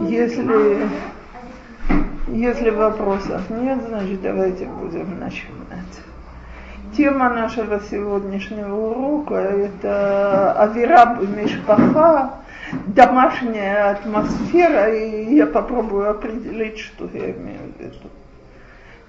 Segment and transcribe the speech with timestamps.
[0.00, 0.88] Если,
[2.28, 6.02] если вопросов нет, значит давайте будем начинать.
[6.96, 12.30] Тема нашего сегодняшнего урока– это Авираб Мишпаха,
[12.86, 18.08] домашняя атмосфера, и я попробую определить, что я имею в виду.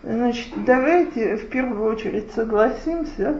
[0.04, 3.36] Значит, давайте в первую очередь согласимся,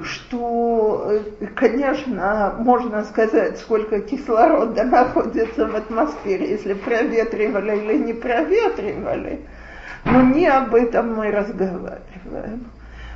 [0.00, 1.20] что,
[1.56, 9.40] конечно, можно сказать, сколько кислорода находится в атмосфере, если проветривали или не проветривали,
[10.04, 12.66] но не об этом мы разговариваем.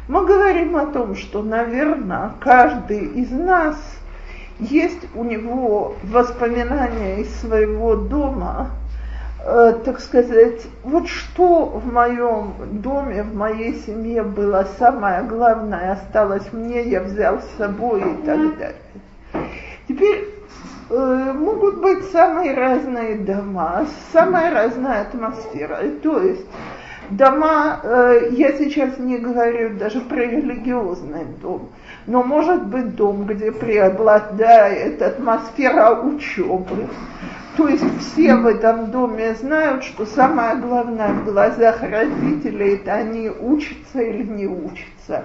[0.09, 3.77] Мы говорим о том, что, наверное, каждый из нас
[4.59, 8.71] есть у него воспоминания из своего дома–
[9.45, 16.53] Э, так сказать, вот что в моем доме, в моей семье было самое главное, осталось
[16.53, 18.77] мне, я взял с собой и так далее.
[19.89, 20.29] Теперь
[20.91, 25.81] э, могут быть самые разные дома, самая разная атмосфера.
[26.05, 26.47] То есть
[27.11, 31.71] дома, э, я сейчас не говорю даже про религиозный дом,
[32.07, 36.87] но может быть дом, где преобладает атмосфера учебы,
[37.57, 43.29] то есть все в этом доме знают, что самое главное в глазах родителей это они
[43.29, 45.25] учатся или не учатся,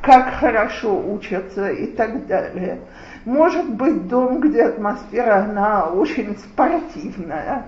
[0.00, 2.80] как хорошо учатся и так далее.
[3.26, 7.66] Может быть дом, где атмосфера, она очень спортивная.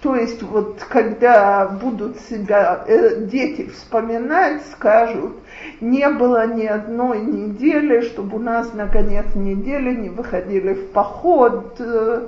[0.00, 5.34] То есть вот когда будут себя э, дети вспоминать, скажут,
[5.80, 11.76] не было ни одной недели, чтобы у нас на конец недели не выходили в поход,
[11.78, 12.26] э,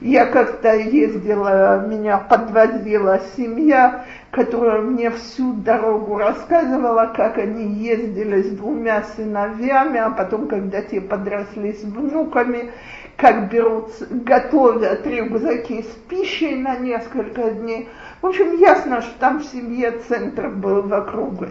[0.00, 8.50] я как-то ездила, меня подвозила семья, которая мне всю дорогу рассказывала, как они ездили с
[8.50, 12.72] двумя сыновьями, а потом, когда те подросли с внуками,
[13.16, 17.88] как берут, готовят рюкзаки с пищей на несколько дней.
[18.20, 21.44] В общем, ясно, что там в семье центр был вокруг.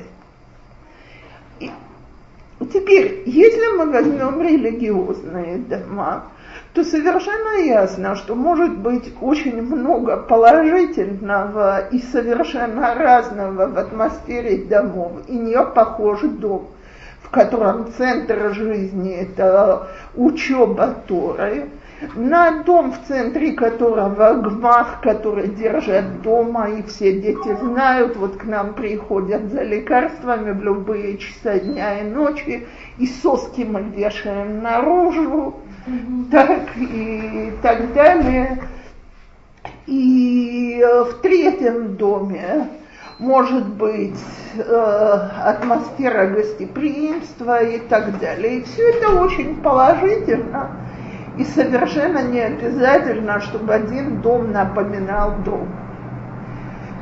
[1.59, 1.71] И
[2.71, 6.25] теперь, если мы возьмем религиозные дома,
[6.75, 15.13] то совершенно ясно, что может быть очень много положительного и совершенно разного в атмосфере домов,
[15.27, 16.67] и не похож дом,
[17.21, 21.69] в котором центр жизни– это учеба Торы,
[22.13, 28.43] на дом, в центре которого гмах, который держат дома, и все дети знают, вот к
[28.43, 35.55] нам приходят за лекарствами в любые часы дня и ночи, и соски мы вешаем наружу,
[36.31, 38.61] так и так далее.
[39.85, 42.67] И э, в третьем доме
[43.19, 44.19] может быть
[44.57, 48.59] э, атмосфера гостеприимства и так далее.
[48.59, 50.71] И все это очень положительно.
[51.37, 55.67] И совершенно не обязательно, чтобы один дом напоминал дом.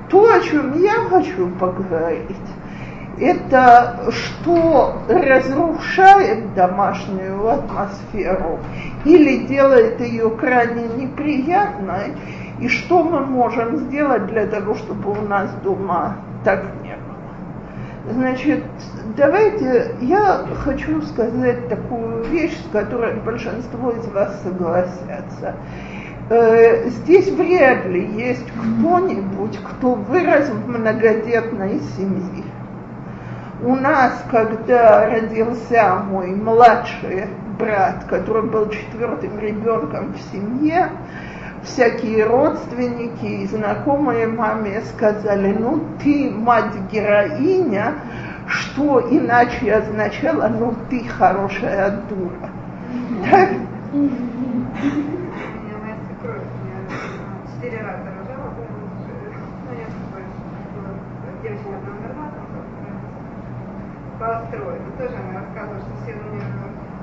[0.09, 2.35] То, о чем я хочу поговорить,
[3.19, 8.59] это что разрушает домашнюю атмосферу
[9.05, 12.13] или делает ее крайне неприятной,
[12.59, 18.13] и что мы можем сделать для того, чтобы у нас дома так не было.
[18.13, 18.63] Значит,
[19.15, 25.55] давайте, я хочу сказать такую вещь, с которой большинство из вас согласятся.
[26.29, 32.42] Э, здесь вряд ли есть кто-нибудь, кто вырос в многодетной семье
[33.63, 40.89] у нас, когда родился мой младший брат, который был четвертым ребенком в семье,
[41.63, 47.93] всякие родственники и знакомые маме сказали, ну ты мать-героиня,
[48.47, 52.49] что иначе означало, ну ты хорошая дура.
[57.55, 59.73] Четыре раза рожала, ну,
[61.43, 61.93] я девочка
[64.23, 64.81] построен.
[64.97, 66.43] Тоже она рассказывала, что все у нее,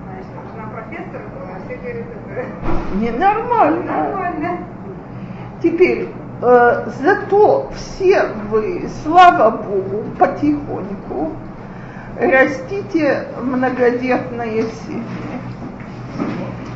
[0.04, 2.96] значит, жена профессора была, а все говорит, это...
[2.96, 3.84] Ненормально.
[3.84, 4.58] Нормально.
[5.62, 6.08] Теперь,
[6.42, 11.32] э, зато все вы, слава Богу, потихоньку
[12.18, 15.04] растите многодетные семьи.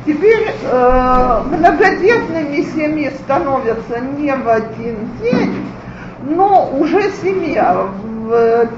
[0.05, 5.65] Теперь э, многодетными семьи становятся не в один день,
[6.21, 8.14] но уже семья в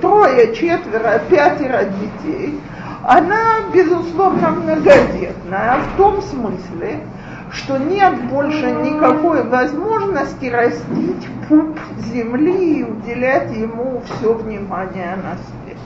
[0.02, 2.60] трое, четверо, пятеро детей,
[3.04, 7.00] она, безусловно, многодетная в том смысле,
[7.52, 11.80] что нет больше никакой возможности растить пуп
[12.12, 15.80] земли и уделять ему все внимание на свете.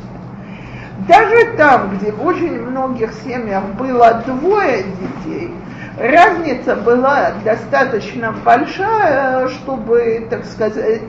[1.07, 5.53] Даже там, где в очень многих семьях было двое детей,
[5.99, 11.01] разница была достаточно большая, чтобы, так сказать,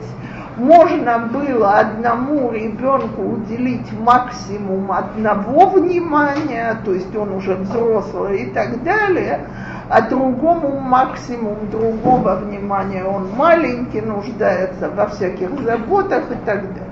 [0.57, 8.83] можно было одному ребенку уделить максимум одного внимания, то есть он уже взрослый и так
[8.83, 9.47] далее,
[9.89, 13.03] а другому максимум другого внимания.
[13.03, 16.83] Он маленький, нуждается во всяких заботах и так далее.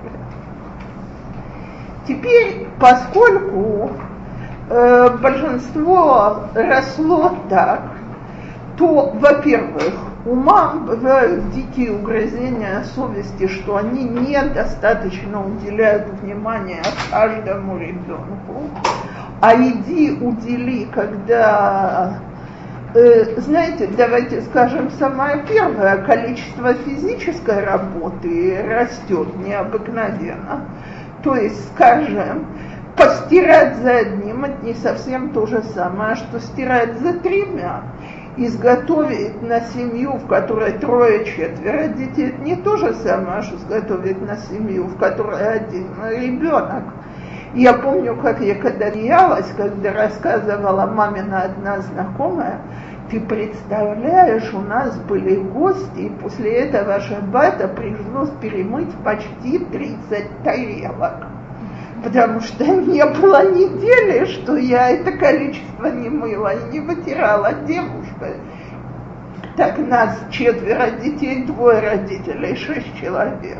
[2.07, 3.91] Теперь, поскольку
[4.69, 7.81] э, большинство росло так,
[8.77, 18.69] то, во-первых, у мам бывают дикие угрызения совести, что они недостаточно уделяют внимания каждому ребенку.
[19.41, 22.19] А иди удели, когда,
[22.93, 30.65] э, знаете, давайте скажем, самое первое, количество физической работы растет необыкновенно.
[31.23, 32.45] То есть, скажем,
[32.95, 37.81] постирать за одним, это не совсем то же самое, что стирать за тремя
[38.37, 44.37] изготовить на семью, в которой трое-четверо детей, это не то же самое, что изготовить на
[44.37, 46.83] семью, в которой один ребенок.
[47.53, 52.61] Я помню, как я когда смеялась, когда рассказывала мамина одна знакомая,
[53.09, 61.27] ты представляешь, у нас были гости, и после этого шаббата пришлось перемыть почти 30 тарелок
[62.03, 68.35] потому что не было недели, что я это количество не мыла и не вытирала девушка.
[69.55, 73.59] Так нас четверо детей, двое родителей, шесть человек.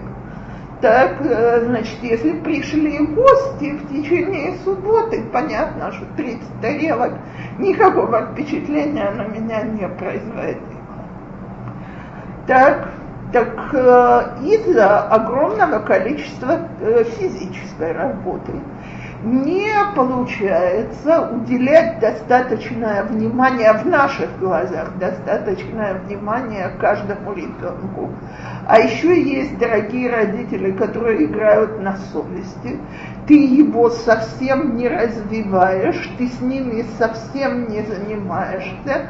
[0.81, 7.13] Так, э, значит, если пришли гости в течение субботы, понятно, что 30 тарелок
[7.59, 10.57] никакого впечатления на меня не производило.
[12.47, 12.89] Так,
[13.31, 18.53] так э, из-за огромного количества э, физической работы
[19.23, 28.09] не получается уделять достаточное внимание в наших глазах, достаточное внимание каждому ребенку.
[28.67, 32.79] А еще есть дорогие родители, которые играют на совести.
[33.27, 39.09] Ты его совсем не развиваешь, ты с ними совсем не занимаешься,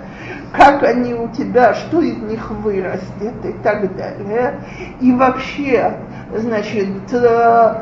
[0.51, 4.59] как они у тебя, что из них вырастет и так далее.
[4.99, 5.97] И вообще
[6.35, 7.75] значит, э,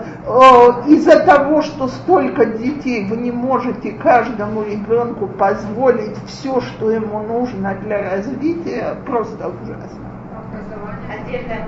[0.88, 7.76] из-за того, что столько детей, вы не можете каждому ребенку позволить все, что ему нужно
[7.84, 10.10] для развития, просто ужасно.
[11.10, 11.68] Отдельная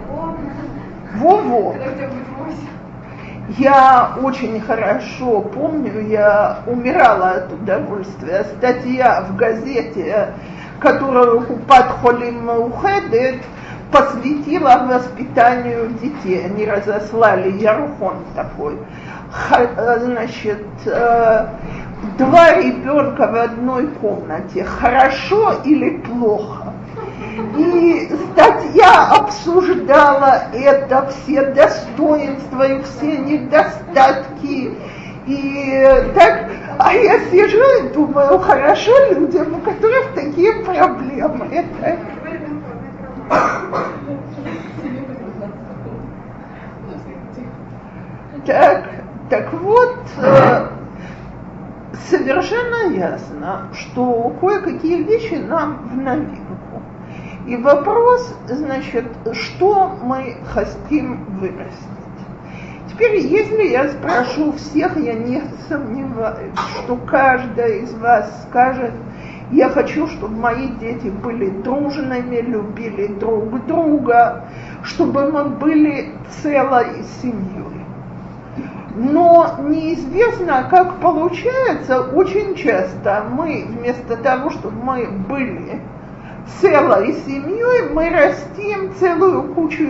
[1.15, 1.75] Во-во.
[3.49, 8.45] Я очень хорошо помню, я умирала от удовольствия.
[8.57, 10.33] Статья в газете,
[10.79, 13.41] которую Купат Холим Ухедет,
[13.91, 16.45] посвятила воспитанию детей.
[16.45, 18.77] Они разослали ярхон такой.
[19.49, 21.47] Э, значит, э,
[22.17, 24.63] два ребенка в одной комнате.
[24.63, 26.73] Хорошо или плохо?
[27.57, 28.60] И статья
[29.09, 34.77] обсуждала это, все достоинства и все недостатки.
[35.27, 36.49] И так,
[36.79, 41.47] а я сижу и думаю, хорошо людям, у которых такие проблемы.
[41.51, 41.99] Это
[48.45, 48.89] так,
[49.29, 50.67] так вот, э,
[52.09, 56.40] совершенно ясно, что кое-какие вещи нам в новинку.
[57.51, 59.03] И вопрос, значит,
[59.33, 61.75] что мы хотим вырастить.
[62.87, 68.93] Теперь, если я спрошу всех, я не сомневаюсь, что каждая из вас скажет,
[69.51, 74.45] я хочу, чтобы мои дети были дружными, любили друг друга,
[74.83, 77.85] чтобы мы были целой семьей.
[78.95, 85.81] Но неизвестно, как получается, очень часто мы вместо того, чтобы мы были
[86.59, 89.83] целой семьей, мы растим целую кучу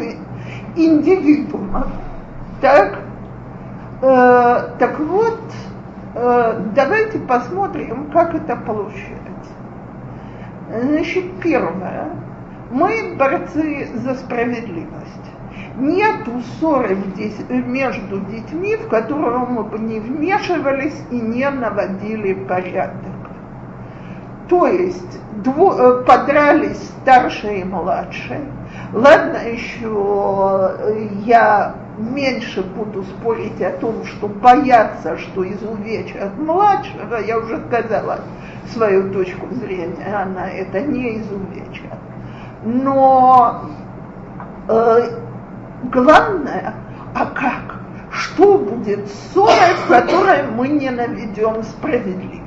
[0.75, 1.87] индивидуумов.
[2.61, 2.99] Так?
[4.01, 5.39] Э, так вот,
[6.15, 9.21] э, давайте посмотрим, как это получается.
[10.69, 12.09] Значит, первое.
[12.71, 14.87] Мы борцы за справедливость.
[15.77, 16.97] Нету ссоры
[17.49, 23.20] между детьми, в которую мы бы не вмешивались и не наводили порядок.
[24.51, 28.41] То есть дво, э, подрались старшие и младшие.
[28.91, 37.37] Ладно, еще э, я меньше буду спорить о том, что бояться, что изувечат младшего, я
[37.37, 38.19] уже сказала,
[38.73, 41.85] свою точку зрения, она это не изувечит.
[42.65, 43.61] Но
[44.67, 45.11] э,
[45.93, 46.73] главное,
[47.15, 47.77] а как?
[48.13, 52.40] что будет ссорой, которой мы не наведем справедливость.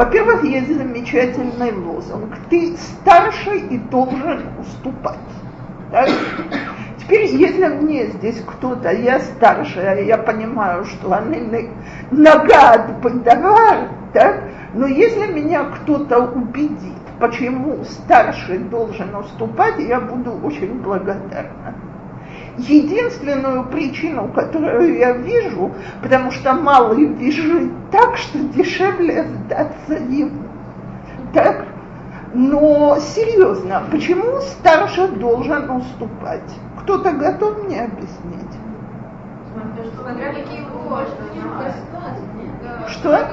[0.00, 2.34] Во-первых, есть замечательный лозунг.
[2.48, 5.18] Ты старше и должен уступать.
[5.92, 6.08] Так?
[6.98, 11.40] Теперь, если мне здесь кто-то, я старшая, я понимаю, что они
[13.02, 14.42] бандавар, так?
[14.72, 21.74] но если меня кто-то убедит, почему старший должен уступать, я буду очень благодарна.
[22.58, 30.42] Единственную причину, которую я вижу, потому что малый бежит так, что дешевле сдаться ему.
[31.32, 31.66] Так?
[32.34, 36.50] Но серьезно, почему старший должен уступать?
[36.82, 38.50] Кто-то готов мне объяснить?
[42.88, 43.28] Что?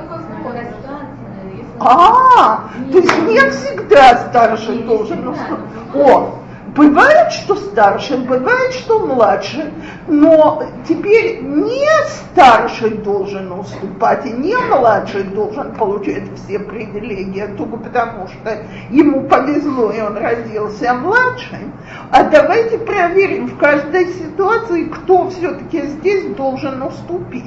[1.80, 5.60] А, то есть не всегда старший должен уступать.
[5.94, 6.40] О,
[6.78, 9.66] Бывает, что старший, бывает, что младший,
[10.08, 18.28] но теперь не старший должен уступать, и не младший должен получать все привилегии, только потому
[18.28, 18.60] что
[18.92, 21.74] ему повезло, и он родился младшим.
[22.12, 27.46] А давайте проверим в каждой ситуации, кто все-таки здесь должен уступить.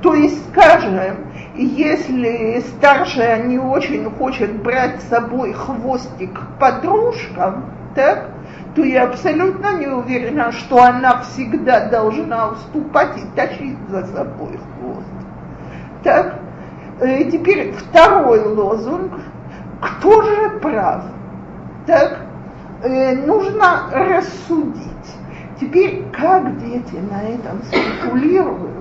[0.00, 1.18] То есть, скажем,
[1.54, 8.30] если старшая не очень хочет брать с собой хвостик подружкам, так,
[8.74, 15.06] то я абсолютно не уверена, что она всегда должна уступать и тащить за собой хвост.
[16.02, 16.40] Так,
[17.00, 19.12] э, теперь второй лозунг.
[19.80, 21.04] Кто же прав?
[21.86, 22.18] Так,
[22.82, 24.80] э, нужно рассудить.
[25.60, 28.72] Теперь, как дети на этом спекулируют?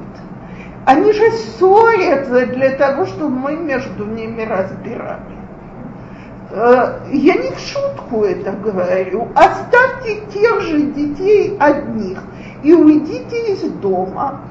[0.85, 5.42] Они же ссорятся для того, чтобы мы между ними разбирались.
[6.55, 9.27] Э, я не в шутку это говорю.
[9.33, 12.19] Оставьте тех же детей одних
[12.61, 14.41] и уйдите из дома.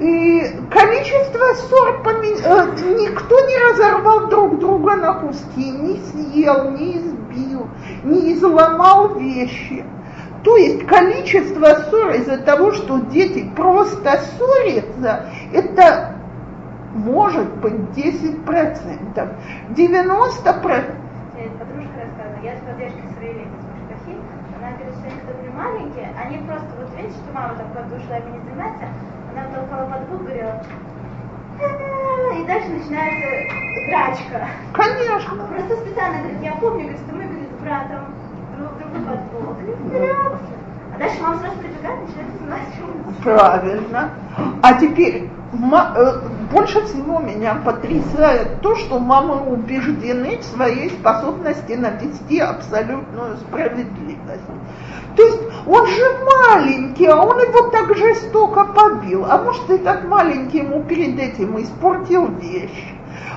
[0.00, 2.36] И количество ссор помен...
[2.44, 2.66] Э,
[2.98, 7.68] никто не разорвал друг друга на куски, не съел, не избил,
[8.02, 9.84] не изломал вещи.
[10.42, 16.16] То есть количество ссор из-за того, что дети просто ссорятся, это
[16.92, 19.28] может быть 10%.
[19.76, 21.02] 90%
[22.42, 24.16] я с поддержкой своей лекции Шкафи,
[24.58, 28.18] она говорит, что они когда были маленькие, они просто, вот видите, что мама там подушила
[28.18, 28.86] ими не заниматься,
[29.30, 30.62] она толкала под губ, говорила,
[32.38, 33.28] и дальше начинается
[33.88, 34.48] драчка.
[34.72, 35.44] Конечно.
[35.46, 38.14] Просто специально говорит, я помню, говорит, что мы говорит, с братом
[38.56, 39.56] друг другу под бок.
[40.94, 43.22] А дальше мама сразу прибегает начинает снимать.
[43.22, 44.10] Правильно.
[44.62, 52.38] А теперь Э, больше всего меня потрясает то, что мамы убеждены в своей способности навести
[52.38, 54.42] абсолютную справедливость.
[55.16, 59.24] То есть он же маленький, а он его так жестоко побил.
[59.28, 62.92] А может, этот маленький ему перед этим испортил вещь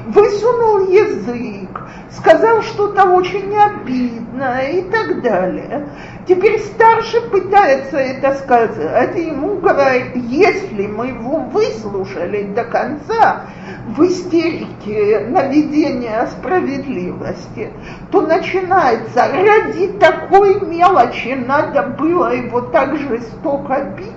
[0.06, 5.88] высунул язык, сказал что-то очень обидное и так далее.
[6.28, 13.44] Теперь старший пытается это сказать, это ему говорит, если мы его выслушали до конца
[13.88, 17.72] в истерике наведения справедливости,
[18.12, 24.12] то начинается, ради такой мелочи надо было его так жестоко бить,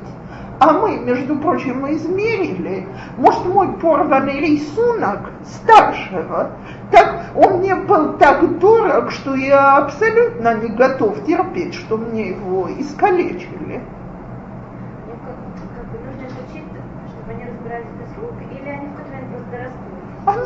[0.60, 6.50] а мы, между прочим, измерили, может, мой порванный рисунок старшего,
[6.90, 12.68] так он мне был так дорог, что я абсолютно не готов терпеть, что мне его
[12.78, 13.82] искалечили.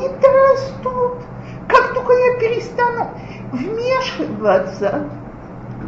[0.03, 1.19] Они дорастут.
[1.69, 3.11] Как только я перестану
[3.53, 5.09] вмешиваться,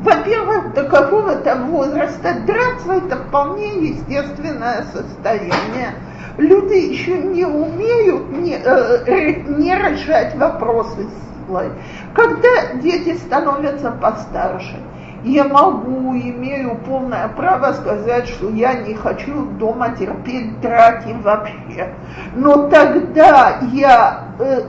[0.03, 5.95] во-первых, до какого-то возраста драться это вполне естественное состояние.
[6.37, 11.07] Люди еще не умеют не, э, не решать вопросы
[11.47, 11.71] силой.
[12.13, 14.81] Когда дети становятся постарше,
[15.25, 21.95] я могу, имею полное право сказать, что я не хочу дома терпеть драки вообще.
[22.35, 24.63] Но тогда я э,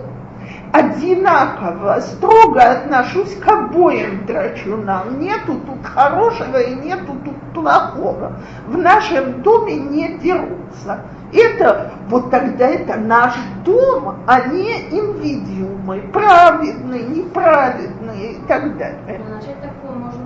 [0.72, 5.20] одинаково строго отношусь к обоим драчунам.
[5.20, 8.34] Нету тут хорошего и нету тут плохого.
[8.68, 11.02] В нашем доме не дерутся.
[11.34, 13.34] Это, вот тогда это наш
[13.66, 19.22] дом, а не инвидиумы, праведные, неправедные и так далее.
[19.28, 20.25] Но начать такое можно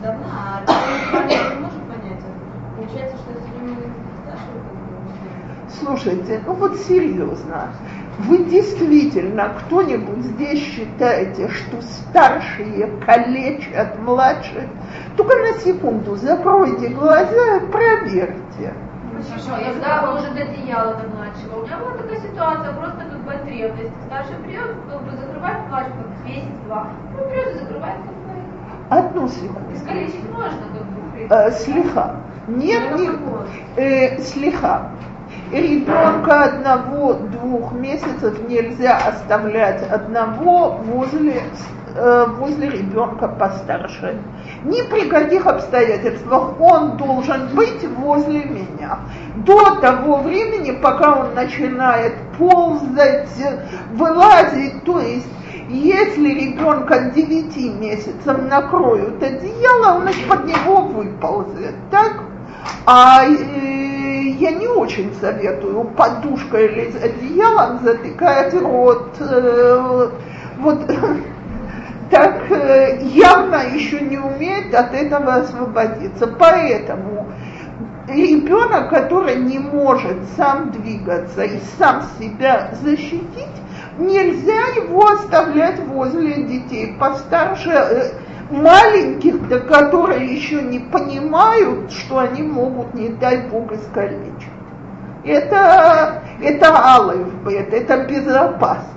[0.00, 2.24] с давна, а не может понять.
[2.76, 3.40] Получается, что это
[5.78, 7.68] Слушайте, ну вот серьезно,
[8.18, 14.64] вы действительно, кто-нибудь здесь считаете, что старшие калечат младших?
[15.16, 18.74] Только на секунду закройте глаза и проверьте.
[19.28, 23.32] Хорошо, я когда уже одеяло там начала, у меня была такая ситуация, просто как бы
[23.32, 23.92] потребность.
[24.06, 26.88] Старший берет, как бы закрывает плач, как месяц-два.
[27.16, 28.19] Ну, берет и закрывает, как.
[28.90, 29.72] Одну секунду.
[29.72, 30.58] Искалечить можно.
[31.30, 32.16] Э, слегка.
[32.48, 33.46] Нет, не, какого?
[33.76, 34.88] э, слегка.
[35.52, 41.42] Ребенка одного-двух месяцев нельзя оставлять одного возле,
[41.94, 44.18] э, возле ребенка постарше.
[44.64, 48.98] Ни при каких обстоятельствах он должен быть возле меня.
[49.36, 53.28] До того времени, пока он начинает ползать,
[53.92, 55.28] вылазить, то есть
[55.72, 62.24] если ребенка 9 месяцев накроют одеяло, он из-под него выползет, так?
[62.86, 69.16] А э, я не очень советую подушкой или одеялом затыкать рот.
[69.20, 70.10] Э,
[70.58, 70.86] вот
[72.10, 76.26] так э, явно еще не умеет от этого освободиться.
[76.26, 77.28] Поэтому
[78.08, 83.46] ребенок, который не может сам двигаться и сам себя защитить,
[84.00, 88.10] нельзя его оставлять возле детей постарше, э,
[88.50, 94.48] маленьких, да, которые еще не понимают, что они могут, не дай бог, искалечить.
[95.24, 98.88] Это, это алый это, это безопасность.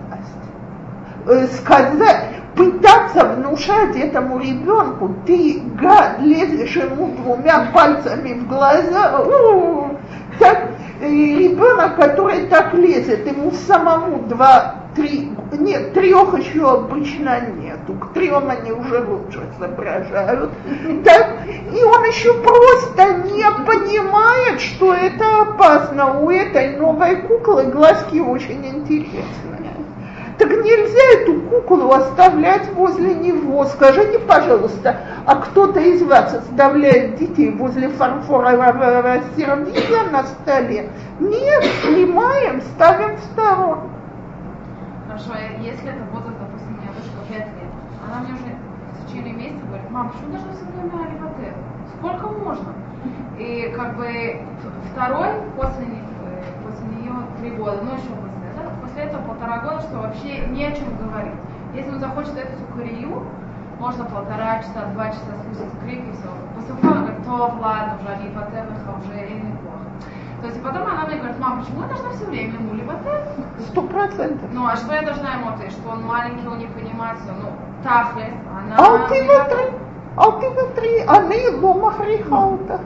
[1.28, 9.26] Э, Сказать, пытаться внушать этому ребенку, ты, гад, лезешь ему двумя пальцами в глаза,
[10.40, 10.70] так,
[11.02, 18.14] и ребенок, который так лезет, ему самому два, три, нет, трех еще обычно нету, к
[18.14, 20.52] трем они уже лучше соображают,
[21.04, 28.20] так, и он еще просто не понимает, что это опасно, у этой новой куклы глазки
[28.20, 29.54] очень интересные.
[30.38, 33.66] Так нельзя эту куклу оставлять возле него.
[33.66, 40.90] Скажите, пожалуйста, а кто-то из вас оставляет детей возле фарфорового сервиза на столе?
[41.20, 43.90] Нет, снимаем, ставим в сторонку.
[45.14, 47.70] Хорошо, если это возраст, допустим, у меня дочка 5 лет,
[48.02, 51.54] она мне уже в течение месяца говорит, мам, почему должно все время аливатер?
[51.94, 52.74] Сколько можно?
[53.38, 54.42] И как бы
[54.92, 56.02] второй после, не-
[56.66, 60.66] после нее три года, ну еще после этого, после этого полтора года, что вообще не
[60.66, 61.38] о чем говорить.
[61.76, 63.22] Если он захочет эту сукарию,
[63.78, 66.30] можно полтора часа, два часа слушать крик и все.
[66.58, 68.66] После этого говорит, то ладно, уже аливатер,
[68.98, 69.73] уже и неплохо.
[70.44, 73.28] То есть потом она мне говорит, мам, почему я должна все время ему аливатер?
[73.70, 74.50] Сто процентов.
[74.52, 75.78] Ну, а что я должна ему ответить?
[75.78, 77.32] Что он маленький, он не понимает все.
[77.32, 77.48] Ну,
[77.82, 78.76] тахлес, она...
[78.78, 79.80] А ты внутри,
[80.18, 82.82] а ты внутри, они дома фрихаута.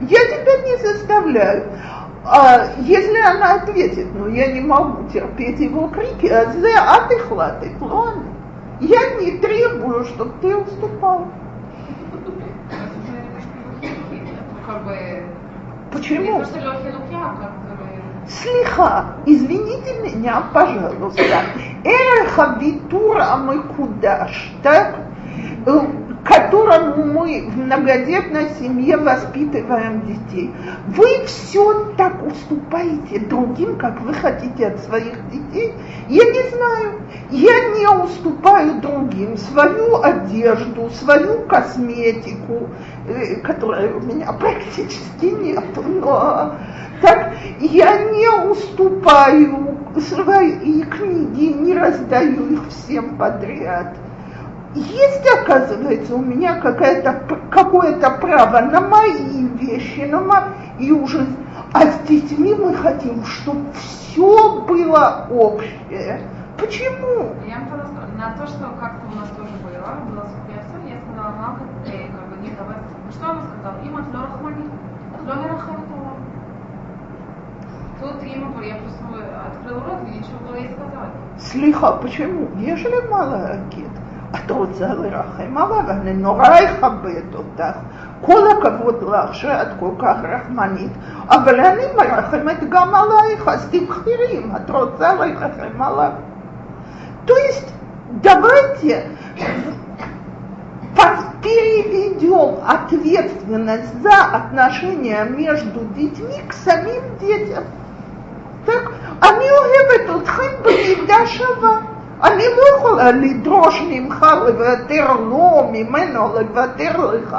[0.00, 1.78] Я тебя не заставляю.
[2.24, 7.72] А если она ответит, ну я не могу терпеть его крики, а а ты хлаты,
[7.80, 8.24] ладно.
[8.80, 11.28] Я не требую, чтобы ты уступал.
[13.80, 13.92] Это
[14.66, 15.35] как бы...
[15.96, 16.44] Почему?
[18.28, 21.22] Слиха, извините меня, пожалуйста.
[21.84, 24.96] Эхо Витура Мыкудаш, так,
[25.64, 25.80] э,
[26.26, 30.52] которому мы в многодетной семье воспитываем детей.
[30.88, 35.72] Вы все так уступаете другим, как вы хотите от своих детей.
[36.08, 42.68] Я не знаю, я не уступаю другим свою одежду, свою косметику,
[43.08, 46.56] э, которой у меня практически нет, но
[47.02, 53.94] так я не уступаю свои книги, не раздаю их всем подряд
[54.80, 61.36] есть, оказывается, у меня какое-то право на мои вещи, на мои ужин.
[61.72, 66.20] А с детьми мы хотим, чтобы все было общее.
[66.58, 67.34] Почему?
[67.46, 71.58] Я просто на то, что как-то у нас тоже было, была супер, я сказала, мама,
[71.86, 72.76] эй, как бы, нет, давай.
[73.10, 73.82] Что она сказала?
[73.84, 74.64] Им от Лорахмани,
[75.14, 75.82] от Лорахмани.
[78.00, 79.04] Тут ему я просто
[79.46, 81.10] открыл рот и ничего было и сказала.
[81.38, 82.48] Слиха, почему?
[82.58, 84.05] Ежели мало гидка?
[84.35, 87.77] את רוצה לרחם עליו, אני נורא אכבד אותך.
[88.21, 90.91] כל הכבוד לך שאת כל כך רחמנית,
[91.29, 96.11] אבל אני מרחמת גם עלייך, אז תבחרי אם את רוצה לרחם עליו.
[97.25, 97.67] То есть
[98.21, 99.05] давайте
[100.95, 107.63] по- переведем ответственность за отношения между детьми к самим детям.
[108.65, 108.91] Так,
[109.23, 111.77] אני אוהבת אתכם במידה שווה.
[112.23, 117.37] אני לא יכולה לדרוש ממך לוותר לו, ממנו לוותר לך.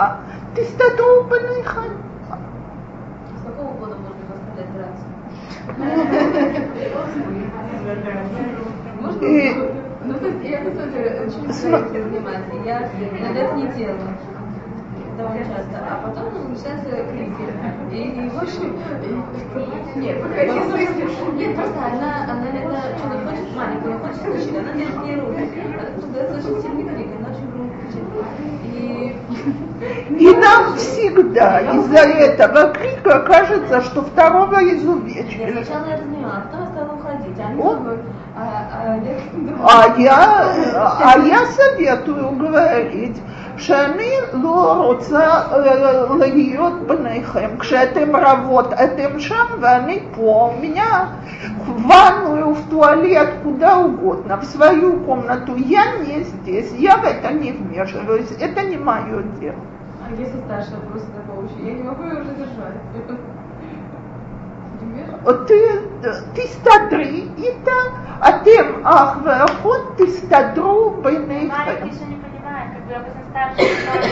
[0.55, 1.81] תסתדרו ביניכם.
[3.37, 5.05] С какого года можно заставлять драться?
[9.01, 9.25] Можно?
[9.25, 9.73] Э,
[10.05, 12.53] Ну, то есть я, кстати, очень Сма- стараюсь заниматься.
[12.65, 13.99] Я над это не делаю.
[15.20, 17.46] А потом начинается крики.
[17.92, 18.78] И, и в общем,
[19.96, 20.16] нет,
[21.36, 25.50] нет, просто она, она это что-то хочет маленькое, хочет слышать, она держит мне руки.
[25.80, 28.04] Она создается очень сильный крик, она очень громко кричит.
[28.64, 29.16] И
[30.20, 35.64] И нам всегда из-за этого крика кажется, что второго я изувечили.
[35.64, 37.40] сначала я разняла, а потом я стала уходить.
[37.40, 37.98] А они такой,
[38.36, 39.16] а, а, я
[39.64, 40.54] А я,
[41.00, 43.18] а я советую говорить,
[43.57, 51.07] שאני לא רוצה אה, להיות ביניכם, כשאתם רבות אתם שם ואני פה, у меня
[51.67, 57.33] в ванную, в туалет, куда угодно, в свою комнату, я не здесь, я в это
[57.33, 59.57] не вмешиваюсь, это не мое дело.
[60.05, 62.81] А если старшая просто такого учит, я не могу ее уже держать.
[64.81, 65.47] Понимаешь?
[65.49, 65.59] ты,
[66.35, 67.71] תסתדרי איתה,
[68.29, 71.87] אתם אח ואחות, תסתדרו ביניכם.
[72.58, 73.66] Понимает, как бы обычно старший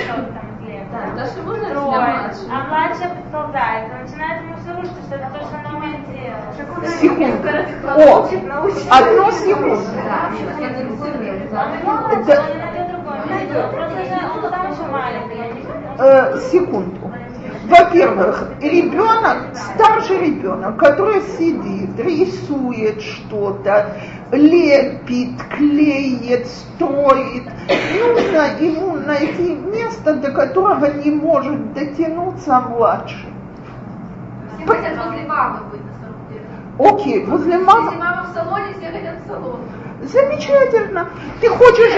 [0.06, 0.92] что-то там излезет.
[0.92, 2.52] Да, старший можно младшего.
[2.52, 3.92] А младшая продолжает.
[3.92, 6.92] Он начинает ему все рушить, что это то, что она умеет делать.
[7.02, 7.48] Секунду.
[7.88, 8.30] О,
[8.92, 9.88] одну секунду.
[10.06, 10.30] Да,
[13.24, 13.72] Он найдет.
[13.72, 14.00] Просто
[14.36, 15.56] он там еще маленький.
[15.56, 16.36] не знаю.
[16.36, 17.12] Э, секунду.
[17.68, 23.96] Во-первых, ребенок, старший ребенок, который сидит, рисует что-то,
[24.32, 27.44] лепит, клеит, строит,
[27.94, 33.30] нужно ему найти место, до которого не может дотянуться младший.
[34.58, 36.46] Все хотят возле мамы быть на самом деле.
[36.80, 39.60] Окей, возле Если мамы мама в салоне, все хотят в салон.
[40.04, 41.10] Замечательно.
[41.42, 41.94] Ты хочешь...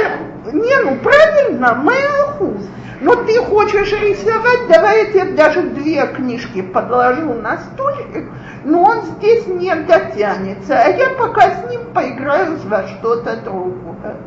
[0.53, 2.67] Не, ну правильно, мэахуз.
[2.99, 8.26] Но ты хочешь рисовать, давай я тебе даже две книжки подложу на стульчик,
[8.67, 14.17] но он здесь не дотянется, а я пока с ним поиграю во что-то другое.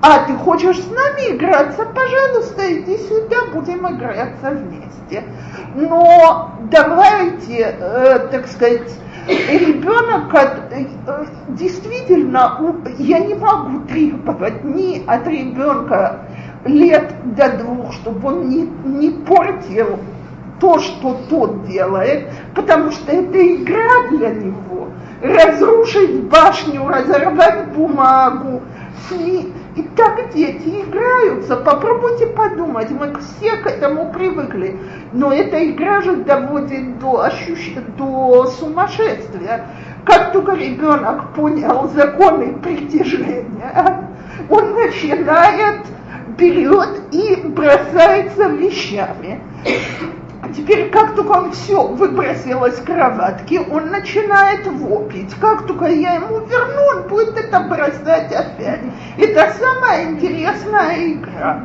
[0.00, 1.84] А ты хочешь с нами играться?
[1.86, 5.24] Пожалуйста, иди сюда, будем играться вместе.
[5.74, 8.92] Но давайте, э, так сказать,
[9.26, 10.86] ребенок э,
[11.48, 12.60] действительно,
[12.98, 16.20] я не могу требовать ни от ребенка
[16.64, 19.98] лет до двух, чтобы он не, не портил
[20.60, 24.88] то, что тот делает, потому что это игра для него.
[25.22, 28.62] Разрушить башню, разорвать бумагу,
[29.08, 31.56] сни- И так дети играются.
[31.56, 34.76] Попробуйте подумать, мы все к этому привыкли.
[35.12, 37.74] Но эта игра же доводит до, ощущ...
[37.96, 39.66] до сумасшествия.
[40.04, 44.04] Как только ребенок понял законы притяжения,
[44.50, 45.80] он начинает,
[46.36, 49.40] берет и бросается вещами.
[50.40, 55.34] А теперь, как только он все выбросил из кроватки, он начинает вопить.
[55.40, 58.80] Как только я ему верну, он будет это бросать опять.
[59.16, 61.64] Это самая интересная игра.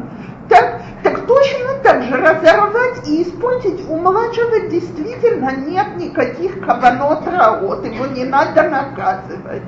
[0.50, 7.86] Так, так точно так же разорвать и испортить у младшего действительно нет никаких кабанот раот,
[7.86, 9.64] его не надо наказывать.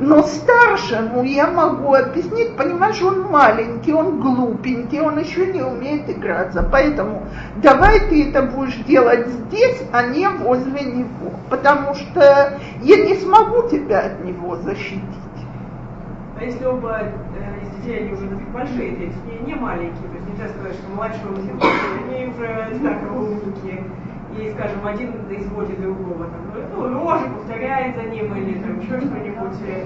[0.00, 6.68] Но старшему я могу объяснить, понимаешь, он маленький, он глупенький, он еще не умеет играться.
[6.70, 11.32] Поэтому давай ты это будешь делать здесь, а не возле него.
[11.50, 15.02] Потому что я не смогу тебя от него защитить.
[16.38, 20.14] А если оба э, из детей, они уже такие большие дети, не, не маленькие, то
[20.14, 21.56] есть нельзя сказать, что младшего взял,
[22.06, 23.82] они уже одинаково умники,
[24.38, 26.40] и, скажем, один изводит другого, там,
[26.76, 29.58] ну, рожи повторяет за ним или там еще что-нибудь.
[29.66, 29.84] э,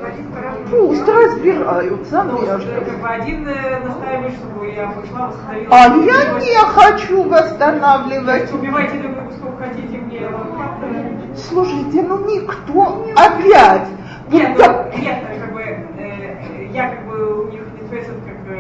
[0.70, 2.70] Пусть разбираются Ну, между.
[2.84, 5.68] как бы один э, настаивает, чтобы я пошла, восстановила.
[5.70, 8.52] А я не хочу восстанавливать.
[8.52, 13.88] Убивайте друг друга сколько хотите, мне ну, Слушайте, ну никто опять.
[14.28, 18.38] Вот Нет, так- ну, нет, как бы, э, я как бы у них интересует, как
[18.46, 18.56] бы,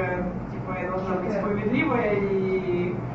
[0.52, 2.51] типа, я должна быть справедливая и...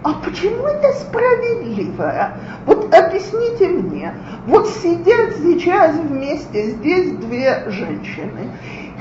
[0.08, 2.32] А почему это справедливо?
[2.66, 4.14] Вот объясните мне.
[4.46, 8.52] Вот сидят сейчас вместе здесь две женщины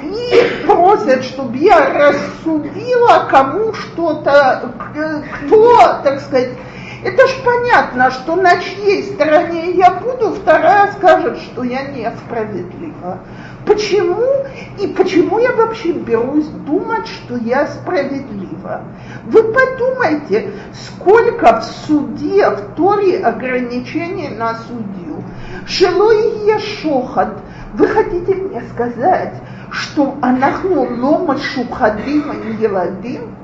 [0.03, 4.73] и просят, чтобы я рассудила, кому что-то,
[5.45, 6.51] кто, так сказать,
[7.05, 13.21] это ж понятно, что на чьей стороне я буду, вторая скажет, что я несправедлива.
[13.67, 14.23] Почему
[14.81, 18.83] и почему я вообще берусь думать, что я справедлива?
[19.25, 25.23] Вы подумайте, сколько в суде, в Торе ограничений на судью.
[25.67, 27.41] Шелой шохат.
[27.75, 29.35] Вы хотите мне сказать,
[29.71, 33.35] что анахну лома шухадим еладим?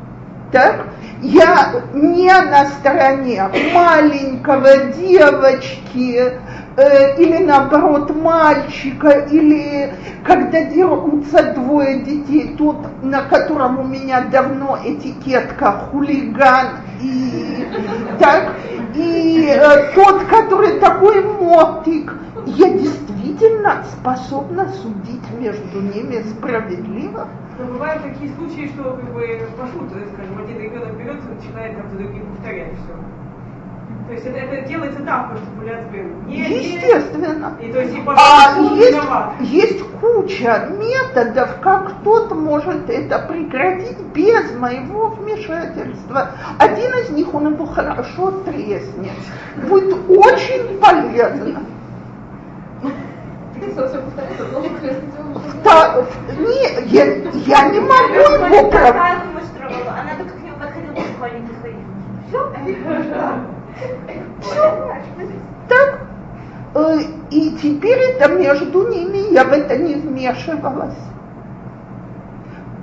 [0.53, 0.87] Так?
[1.21, 3.43] Я не на стороне
[3.75, 6.33] маленького девочки,
[6.77, 9.93] э, или наоборот мальчика, или
[10.25, 17.67] когда дерутся двое детей, тот, на котором у меня давно этикетка хулиган и
[18.19, 18.53] так,
[18.95, 22.15] и э, тот, который такой мотик,
[22.47, 27.29] я действительно способна судить между ними справедливо.
[27.59, 31.99] Но бывают такие случаи, что как бы пошлют, скажем, один ребенок берется начинает там за
[31.99, 33.22] другим повторять все.
[34.07, 36.29] То есть это, это делается так, чтобы ляцбин.
[36.29, 37.57] Естественно.
[37.61, 38.99] И, то есть, и а есть,
[39.41, 46.33] есть куча методов, как кто-то может это прекратить без моего вмешательства.
[46.59, 49.13] Один из них, он его хорошо треснет.
[49.69, 51.61] Будет очень полезно.
[55.63, 56.05] Да,
[56.39, 57.05] не, я,
[57.47, 58.73] я не могу его.
[59.89, 61.53] Она только к нему подходила в школьнике
[62.29, 62.53] Все?
[65.69, 66.01] Так.
[66.75, 66.99] Э,
[67.31, 70.97] и теперь это между ними, я в это не вмешивалась.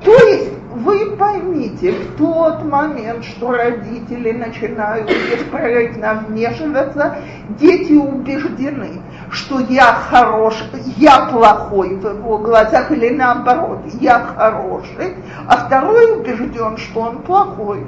[0.03, 7.17] То есть вы поймите, в тот момент, что родители начинают беспрерывно вмешиваться,
[7.59, 10.63] дети убеждены, что я хорош,
[10.97, 15.15] я плохой в его глазах, или наоборот, я хороший,
[15.47, 17.83] а второй убежден, что он плохой.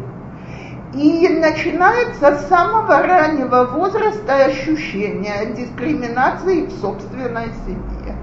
[0.94, 8.16] И начинается с самого раннего возраста ощущение дискриминации в собственной семье.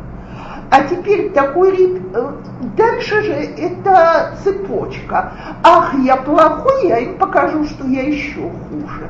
[0.71, 2.33] А теперь такой э,
[2.77, 5.33] дальше же это цепочка.
[5.63, 9.09] Ах, я плохой, я им покажу, что я еще хуже.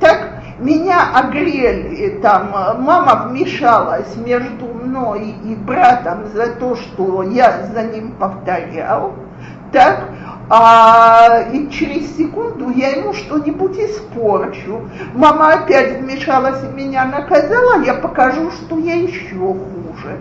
[0.00, 7.82] Так меня огрели, там мама вмешалась между мной и братом за то, что я за
[7.82, 9.12] ним повторял.
[9.70, 10.08] Так,
[10.50, 14.88] а и через секунду я ему что-нибудь испорчу.
[15.14, 20.18] Мама опять вмешалась и меня наказала, я покажу, что я еще хуже.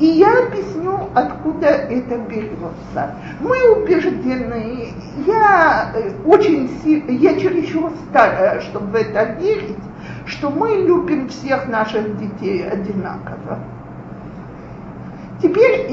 [0.00, 3.14] И я объясню, откуда это берется.
[3.40, 4.92] Мы убеждены,
[5.26, 6.68] я э, очень
[7.08, 9.78] я чересчур старая, чтобы в это верить,
[10.26, 13.60] что мы любим всех наших детей одинаково.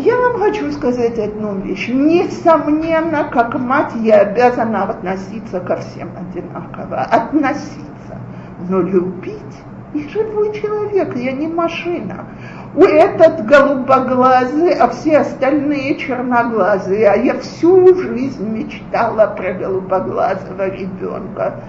[0.03, 1.87] Я вам хочу сказать одну вещь.
[1.87, 7.03] Несомненно, как мать я обязана относиться ко всем одинаково.
[7.03, 8.19] Относиться.
[8.67, 9.39] Но любить
[9.93, 12.25] я живой человек, я не машина.
[12.75, 17.07] У этот голубоглазый, а все остальные черноглазые.
[17.07, 21.61] А я всю жизнь мечтала про голубоглазого ребенка.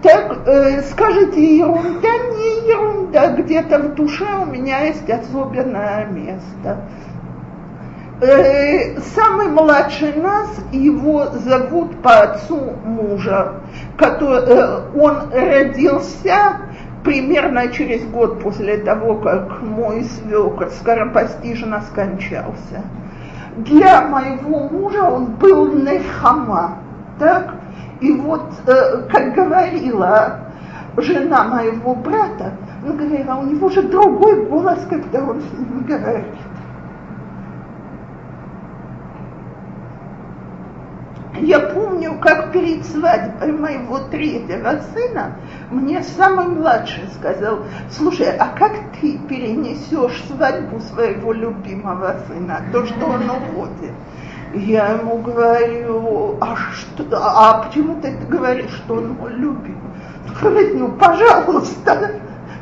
[0.00, 6.78] Так, э, скажите, ерунда, не ерунда, где-то в душе у меня есть особенное место.
[8.20, 13.54] Э, самый младший нас, его зовут по отцу мужа,
[13.96, 16.60] который, э, он родился
[17.02, 22.84] примерно через год после того, как мой свекр скоропостижно скончался.
[23.56, 26.78] Для моего мужа он был нехама,
[27.18, 27.54] так?
[28.00, 30.38] И вот, э, как говорила
[30.96, 32.52] жена моего брата,
[32.84, 36.26] она говорила, у него же другой голос, когда он с ним говорит.
[41.44, 45.36] Я помню, как перед свадьбой моего третьего сына
[45.70, 47.58] мне самый младший сказал,
[47.90, 53.92] слушай, а как ты перенесешь свадьбу своего любимого сына, то, что он уходит?
[54.54, 59.76] Я ему говорю, а, что, а почему ты говоришь, что он мой любимый?
[60.40, 62.12] Говорит, ну, пожалуйста.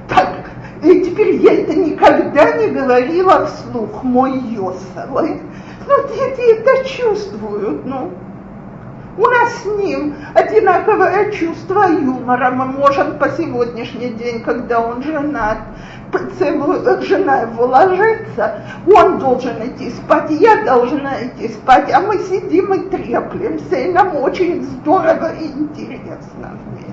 [0.08, 0.50] Так,
[0.82, 5.40] и теперь я это никогда не говорила вслух, мой Йосовый.
[5.86, 8.10] Ну, дети это чувствуют, ну.
[9.18, 12.50] У нас с ним одинаковое чувство юмора.
[12.50, 15.58] Мы можем по сегодняшний день, когда он женат,
[16.38, 22.72] целую, жена его ложится, он должен идти спать, я должна идти спать, а мы сидим
[22.74, 26.92] и треплемся, и нам очень здорово и интересно вместе.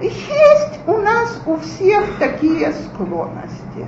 [0.00, 3.86] Есть у нас у всех такие склонности,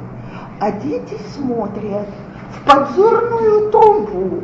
[0.60, 2.08] а дети смотрят
[2.50, 4.42] в подзорную трубу,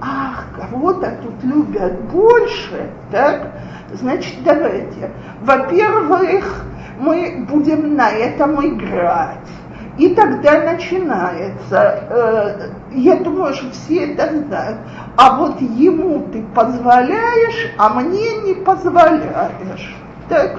[0.00, 3.52] ах, кого-то тут любят больше, так,
[3.92, 5.10] значит, давайте.
[5.42, 6.64] Во-первых,
[6.98, 9.38] мы будем на этом играть.
[9.98, 14.78] И тогда начинается, э, я думаю, что все это знают,
[15.16, 19.96] а вот ему ты позволяешь, а мне не позволяешь.
[20.28, 20.58] Так?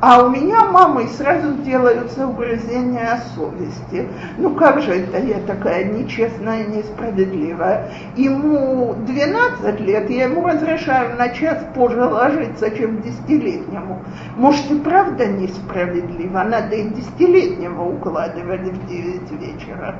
[0.00, 4.06] А у меня мамой сразу делаются угрызения совести.
[4.36, 7.90] Ну как же это я такая нечестная, несправедливая?
[8.14, 14.02] Ему 12 лет, я ему разрешаю на час позже ложиться, чем десятилетнему.
[14.36, 19.94] Может и правда несправедливо, надо и десятилетнего укладывать в 9 вечера.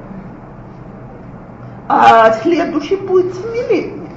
[1.89, 4.11] А следующий будет семилетний.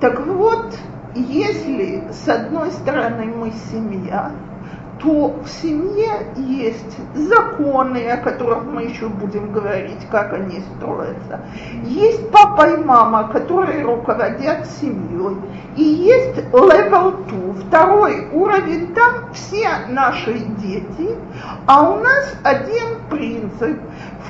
[0.00, 0.78] Так вот,
[1.14, 4.32] если с одной стороны мы семья,
[5.02, 11.40] то в семье есть законы, о которых мы еще будем говорить, как они строятся.
[11.84, 15.36] Есть папа и мама, которые руководят семьей.
[15.76, 21.16] И есть level 2, второй уровень, там все наши дети,
[21.66, 23.80] а у нас один принцип.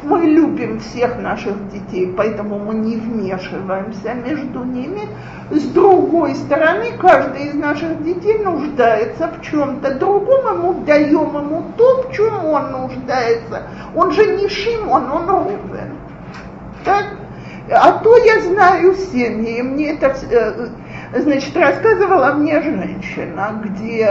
[0.03, 5.03] Мы любим всех наших детей, поэтому мы не вмешиваемся между ними.
[5.51, 11.65] С другой стороны, каждый из наших детей нуждается в чем-то другом, и мы даем ему
[11.77, 13.63] то, в чем он нуждается.
[13.95, 15.99] Он же не Шимон, он Рубен.
[16.85, 17.07] Так?
[17.71, 20.69] А то я знаю семьи, и мне это, э,
[21.15, 24.09] значит, рассказывала мне женщина, где,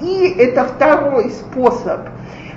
[0.00, 2.00] и это второй способ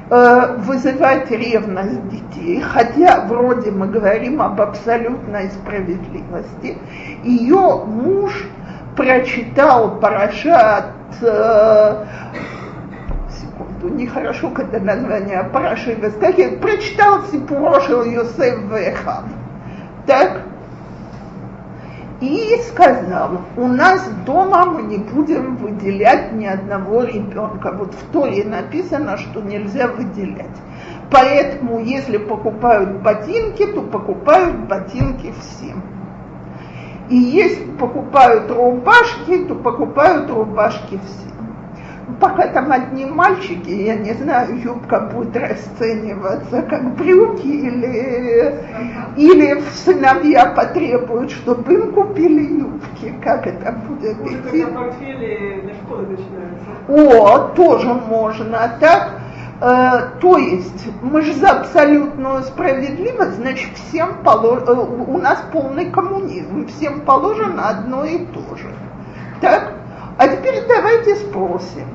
[0.10, 6.78] вызывать ревность детей, хотя вроде мы говорим об абсолютной справедливости.
[7.24, 8.48] Ее муж
[8.96, 10.91] прочитал Парашат
[11.22, 12.06] э,
[13.30, 19.24] секунду, нехорошо, когда название Параши выскакивает, прочитал Сипурошил Йосеф Вехав.
[20.06, 20.41] Так?
[22.26, 27.72] И сказал, у нас дома мы не будем выделять ни одного ребенка.
[27.72, 30.58] Вот в Торе написано, что нельзя выделять.
[31.12, 35.84] Поэтому, если покупают ботинки, то покупают ботинки всем.
[37.12, 41.35] И если покупают рубашки, то покупают рубашки всем
[42.20, 48.60] пока там одни мальчики, я не знаю, юбка будет расцениваться как брюки или,
[49.18, 53.13] или сыновья потребуют, чтобы им купили юбки.
[53.24, 54.65] Как это будет идти?
[56.88, 59.22] О, тоже можно, так?
[59.62, 64.63] Э, то есть мы же за абсолютную справедливость, значит, всем полож...
[64.68, 68.70] Э, у нас полный коммунизм, всем положено одно и то же.
[69.41, 69.74] Так?
[70.17, 71.88] А теперь давайте спросим.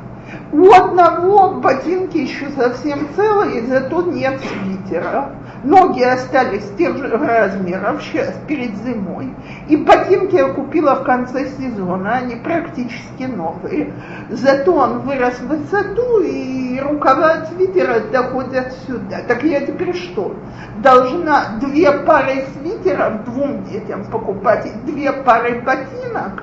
[0.53, 5.31] У одного ботинки еще совсем целые, зато нет свитера.
[5.63, 9.35] Ноги остались тех же размеров сейчас, перед зимой.
[9.69, 13.93] И ботинки я купила в конце сезона, они практически новые.
[14.31, 19.21] Зато он вырос в высоту, и рукава от свитера доходят сюда.
[19.29, 20.35] Так я теперь что?
[20.79, 26.43] Должна две пары свитеров двум детям покупать две пары ботинок?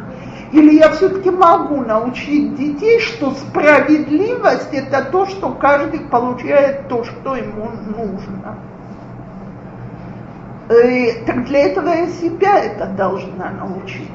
[0.52, 7.36] Или я все-таки могу научить детей, что справедливость это то, что каждый получает то, что
[7.36, 8.58] ему нужно.
[10.70, 14.10] И, э, так для этого я себя это должна научить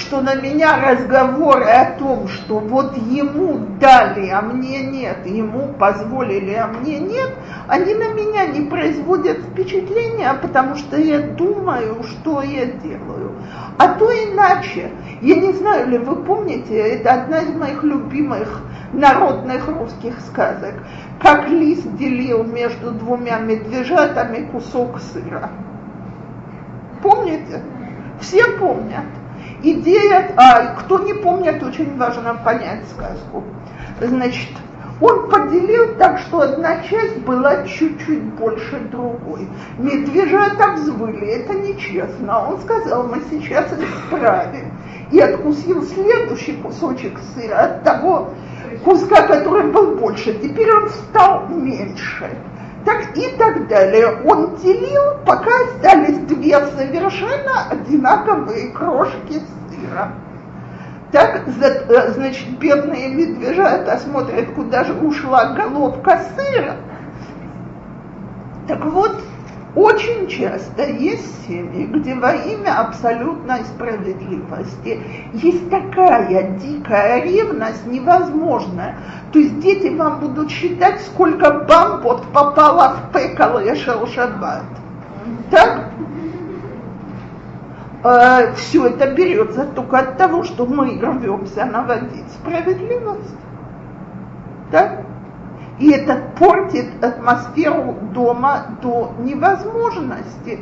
[0.00, 6.54] что на меня разговоры о том, что вот ему дали, а мне нет, ему позволили,
[6.54, 7.30] а мне нет,
[7.68, 13.36] они на меня не производят впечатления, потому что я думаю, что я делаю.
[13.78, 14.90] А то иначе.
[15.20, 20.74] Я не знаю, ли вы помните, это одна из моих любимых народных русских сказок,
[21.20, 25.50] как лис делил между двумя медвежатами кусок сыра.
[27.02, 27.62] Помните?
[28.20, 29.04] Все помнят.
[29.62, 33.44] Идея, а кто не помнит, очень важно понять сказку.
[34.00, 34.48] Значит,
[35.00, 39.48] он поделил так, что одна часть была чуть-чуть больше другой.
[39.78, 42.48] Медвежата взвыли, это нечестно.
[42.48, 44.72] Он сказал, мы сейчас исправим.
[45.10, 48.30] И откусил следующий кусочек сыра от того
[48.84, 50.34] куска, который был больше.
[50.34, 52.30] Теперь он стал меньше
[52.84, 54.22] так и так далее.
[54.24, 60.12] Он делил, пока остались две совершенно одинаковые крошки сыра.
[61.12, 66.76] Так, э, значит, бедные медвежата смотрят, куда же ушла головка сыра.
[68.68, 69.20] Так вот,
[69.76, 75.00] очень часто есть семьи, где во имя абсолютной справедливости
[75.32, 78.96] есть такая дикая ревность невозможная.
[79.32, 84.64] То есть дети вам будут считать, сколько бамбот попало в пекал и шаббат.
[85.50, 85.90] Так?
[88.02, 93.36] Э, все это берется только от того, что мы рвемся наводить справедливость.
[94.72, 95.04] Так?
[95.80, 100.60] И это портит атмосферу дома до невозможности.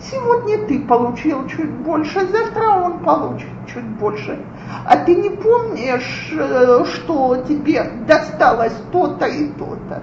[0.00, 4.42] Сегодня ты получил чуть больше, завтра он получит чуть больше.
[4.86, 10.02] А ты не помнишь, э, что тебе досталось то-то и то-то.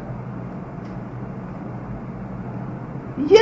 [3.17, 3.41] Я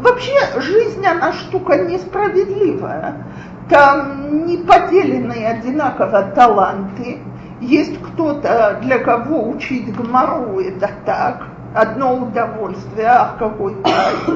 [0.00, 3.24] вообще жизнь она штука несправедливая.
[3.70, 7.20] Там не поделены одинаково таланты.
[7.62, 14.30] Есть кто-то, для кого учить гмару это так, одно удовольствие, ах, какой кайф.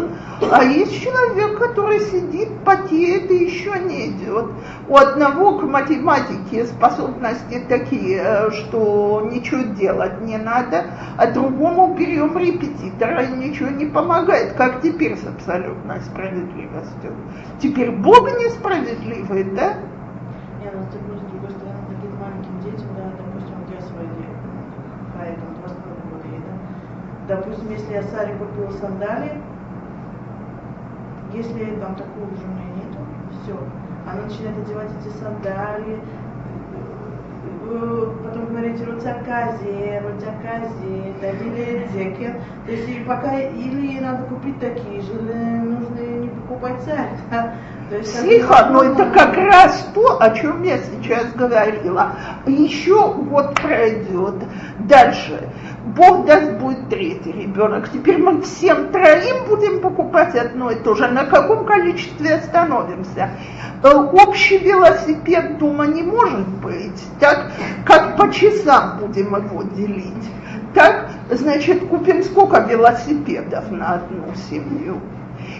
[0.53, 4.47] А есть человек, который сидит, потеет и еще не идет.
[4.89, 10.85] У одного к математике способности такие, что ничего делать не надо,
[11.19, 14.53] а другому берем репетитора и ничего не помогает.
[14.53, 17.13] Как теперь с абсолютной справедливостью?
[17.61, 19.75] Теперь Бог несправедливый, да?
[20.63, 24.07] Нет, ну, с другой стороны, таким маленьким детям, да, допустим, вот я свои
[25.17, 26.55] Хай, там, два с половиной года ей, да.
[27.29, 29.33] Допустим, если я Саре купила сандалии,
[31.33, 32.99] если там такого уже у меня нету,
[33.43, 33.59] все.
[34.09, 35.99] Она начинает одевать эти сандалии,
[37.69, 42.41] э, потом говорить рутякази, рутякази, дадили зекер.
[42.65, 47.11] То есть и пока или ей надо купить такие же, или нужно не покупать царь.
[48.03, 52.13] Слиха, но это как раз то, о чем я сейчас говорила.
[52.47, 54.35] Еще год пройдет.
[54.81, 55.49] Дальше.
[55.97, 57.89] Бог даст, будет третий ребенок.
[57.93, 61.07] Теперь мы всем троим будем покупать одно и то же.
[61.07, 63.31] На каком количестве остановимся?
[63.85, 67.05] Э, общий велосипед дома не может быть.
[67.21, 67.53] Так,
[67.85, 70.29] как по часам будем его делить.
[70.75, 75.01] Так, значит, купим сколько велосипедов на одну семью?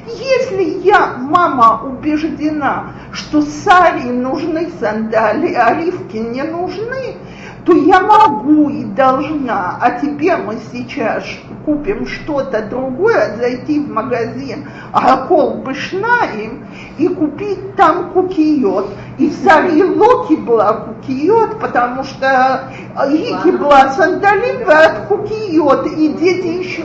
[0.07, 7.17] Если я, мама, убеждена, что Саре нужны сандали, а Ривке не нужны,
[7.65, 11.25] то я могу и должна, а тебе мы сейчас
[11.65, 16.65] купим что-то другое, зайти в магазин Акол Бышнаим
[16.99, 18.89] и купить там кукиот.
[19.19, 22.71] И в Саре Локи была кукиот, потому что
[23.11, 26.85] Ики была сандалива от кукиот, и дети еще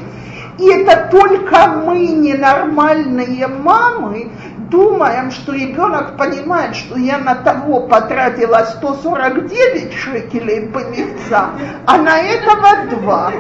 [0.61, 4.31] и это только мы, ненормальные мамы,
[4.69, 12.19] думаем, что ребенок понимает, что я на того потратила 149 шекелей по мехцам, а на
[12.19, 13.31] этого два.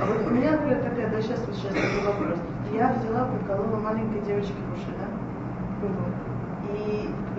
[0.00, 2.38] А вот у меня, например, такая, да, сейчас, вот сейчас такой вопрос.
[2.72, 5.06] Я взяла, приколола маленькой девочке уши, да?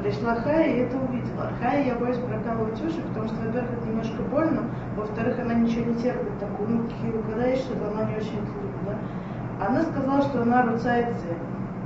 [0.01, 1.51] Пришла Хая и это увидела.
[1.61, 4.61] Хая я боюсь прокалывать уши, потому что, во-первых, это немножко больно,
[4.95, 6.89] во-вторых, она ничего не терпит такую, ну,
[7.29, 9.65] когда что она не очень любит, да.
[9.65, 11.35] Она сказала, что она руцает зе.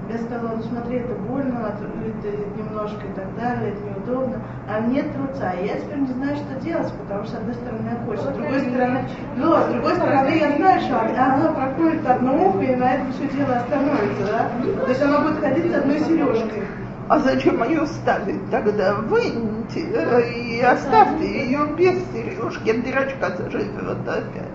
[0.08, 4.40] Я сказала, ну смотри, это больно, это немножко и так далее, это неудобно.
[4.70, 5.52] А нет руца.
[5.54, 8.36] И я теперь не знаю, что делать, потому что с одной стороны я хочу, с
[8.36, 9.00] другой стороны,
[9.36, 13.28] ну, с другой стороны я знаю, что она проходит одно ухо, и на этом все
[13.30, 14.84] дело остановится, да?
[14.84, 16.64] То есть она будет ходить с одной сережкой.
[17.08, 18.96] А зачем ее ставить тогда?
[18.96, 22.72] Выньте э, и оставьте ее без сережки.
[22.82, 24.50] Дырочка заживет опять.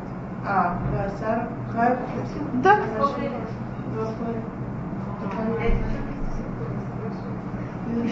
[0.44, 0.76] А,
[1.72, 1.96] да,
[2.64, 2.78] Да.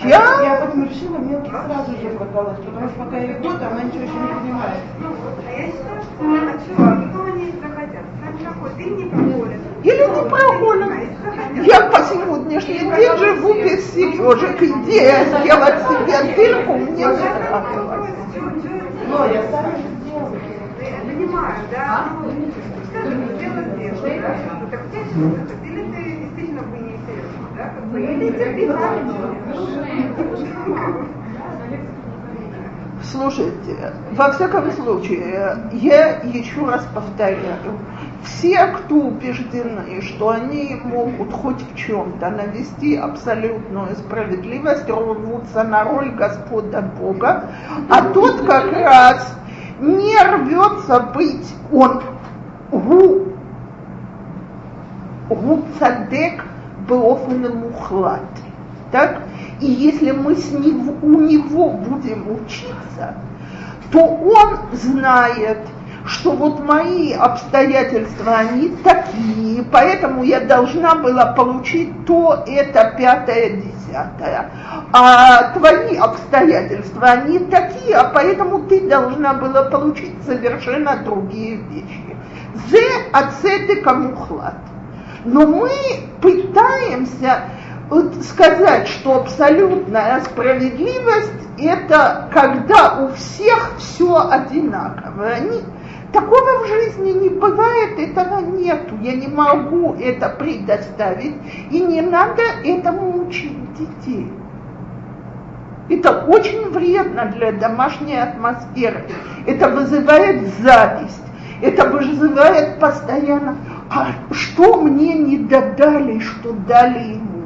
[0.05, 4.03] Я, я потом решила мелких сразу же проколоть, потому что пока ей год, она ничего
[4.03, 4.81] еще не понимает.
[5.01, 5.15] Ну,
[5.47, 8.05] а я считаю, что а потом они захотят.
[8.21, 9.61] Сами проходят, или не проходят.
[9.85, 11.67] Или не проходят.
[11.67, 11.89] Я
[12.49, 14.63] сегодняшний день живу без сережек.
[14.63, 17.03] Идея сделать себе дырку мне не
[21.73, 22.09] я
[33.03, 37.39] Слушайте, во всяком случае, я еще раз повторяю,
[38.25, 46.11] все, кто убеждены, что они могут хоть в чем-то навести абсолютную справедливость, рвутся на роль
[46.11, 47.51] Господа Бога,
[47.89, 49.35] а тот как раз
[49.81, 52.03] не рвется быть, он
[52.73, 53.29] гу,
[55.29, 56.45] гу цадек
[56.89, 58.23] беофен мухлат.
[58.91, 59.23] Так?
[59.61, 63.15] И если мы с него, у него будем учиться,
[63.91, 65.59] то он знает,
[66.09, 74.51] что вот мои обстоятельства, они такие, поэтому я должна была получить то, это, пятое, десятое.
[74.93, 82.17] А твои обстоятельства, они такие, а поэтому ты должна была получить совершенно другие вещи.
[82.71, 84.57] Зе ацеты камухлад.
[85.25, 85.71] Но мы
[86.23, 87.43] пытаемся
[88.23, 95.27] сказать, что абсолютная справедливость это когда у всех все одинаково.
[95.27, 95.63] Они,
[96.13, 101.37] такого в жизни не бывает этого нету, я не могу это предоставить,
[101.71, 104.31] и не надо этому учить детей.
[105.89, 109.05] Это очень вредно для домашней атмосферы.
[109.47, 111.23] Это вызывает зависть.
[111.61, 113.57] Это вызывает постоянно,
[113.91, 117.39] а что мне не додали, что дали ему?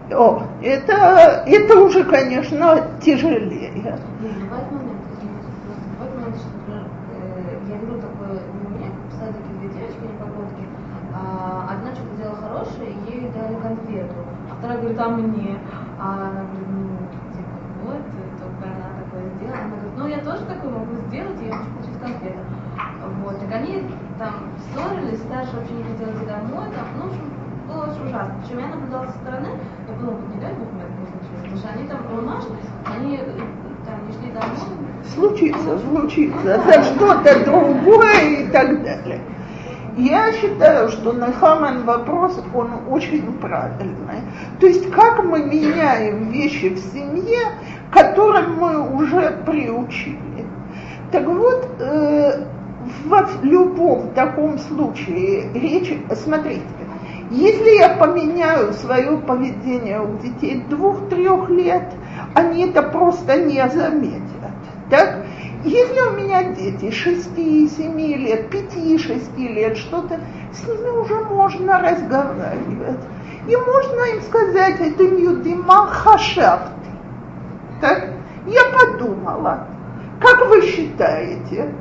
[12.60, 14.14] хорошее, ей дали конфету,
[14.50, 15.58] а вторая говорит, а мне?
[15.98, 16.88] А она говорит, ну,
[17.34, 18.02] типа, вот,
[18.40, 19.60] только она такое сделала.
[19.60, 22.42] Она говорит, ну, я тоже такое могу сделать, я хочу получить конфету.
[23.24, 23.84] Вот, так они
[24.18, 27.39] там ссорились, старшая вообще не хотела идти домой, там, ну, в общем,
[27.70, 28.34] было очень ужасно.
[28.42, 29.48] Причем я наблюдала со стороны,
[29.88, 32.44] я думала, вот не дай бог такое случилось, потому что они там, понимаешь,
[32.84, 33.16] они
[33.86, 34.56] там не шли домой,
[35.14, 39.20] Случится, случится, за что-то другое и так далее.
[39.96, 44.22] Я считаю, что Нахаман вопрос, он очень правильный.
[44.60, 47.40] То есть как мы меняем вещи в семье,
[47.90, 50.46] которым мы уже приучили.
[51.10, 52.44] Так вот, э,
[53.04, 56.62] в любом таком случае речь, смотрите,
[57.30, 61.84] если я поменяю свое поведение у детей двух-трех лет,
[62.34, 64.20] они это просто не заметят.
[64.90, 65.24] Так?
[65.62, 70.18] Если у меня дети 6-7 лет, 5-6 лет, что-то,
[70.52, 73.00] с ними уже можно разговаривать.
[73.46, 76.72] И можно им сказать, это юдима хашафт.
[77.80, 78.08] Так?
[78.46, 79.68] Я подумала,
[80.20, 81.72] как вы считаете,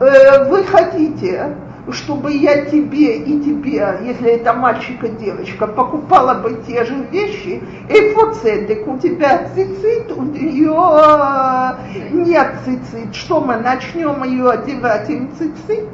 [0.00, 1.56] э, вы хотите,
[1.91, 7.61] чтобы я тебе и тебе, если это мальчик и девочка, покупала бы те же вещи,
[7.89, 13.15] эйфоцедек, у тебя цицит, у нее э, нет цицит.
[13.15, 15.89] Что мы начнем ее одевать им цицит?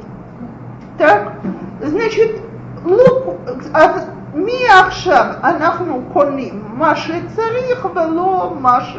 [0.98, 1.34] Так?
[1.80, 2.36] Значит,
[2.84, 3.36] лук,
[4.34, 8.96] מי עכשיו אנחנו קונים מה שצריך ולא מה ש...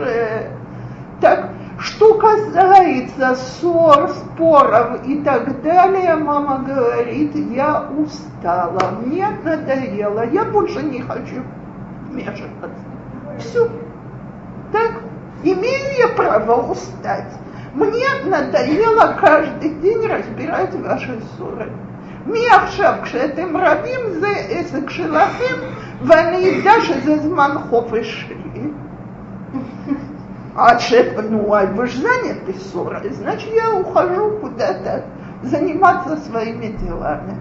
[1.22, 1.40] Так,
[1.80, 10.84] что касается ссор, споров и так далее, мама говорит, я устала, мне надоело, я больше
[10.84, 11.44] не хочу
[12.10, 12.70] вмешиваться.
[13.40, 13.70] Все.
[14.72, 14.92] Так,
[15.44, 17.34] имею я право устать.
[17.74, 21.72] Мне надоело каждый день разбирать ваши ссоры.
[22.26, 25.56] מעכשיו כשאתם רבים זה עסק שלכם
[26.02, 28.70] ואני אדע שזה זמן חופש שלי.
[30.59, 35.05] А шеф, ну, а вы же заняты ссорой, значит, я ухожу куда-то
[35.43, 37.37] заниматься своими делами.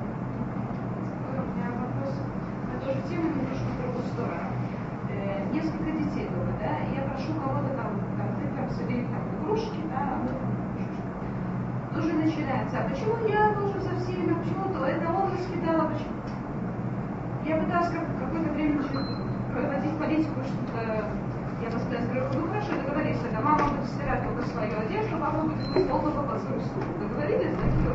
[11.96, 15.92] Э, начинается, а почему я должен со всеми, а почему то, это он раскидал, а?
[17.48, 18.84] Я пыталась как, какое-то время
[19.54, 21.25] проводить политику, что
[21.66, 25.68] я постоянно говорю, ну хорошо, договорились, тогда мама будет стирать только свою одежду, папа будет
[25.74, 26.84] мыть пол, папа свою стул.
[27.00, 27.92] Договорились, да, все.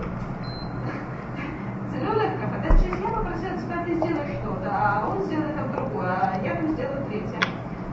[1.91, 6.41] Целёнок, а дальше я попросила тебя, ты сделай что-то, а он сделает там другое, а
[6.43, 7.41] я там сделаю третье.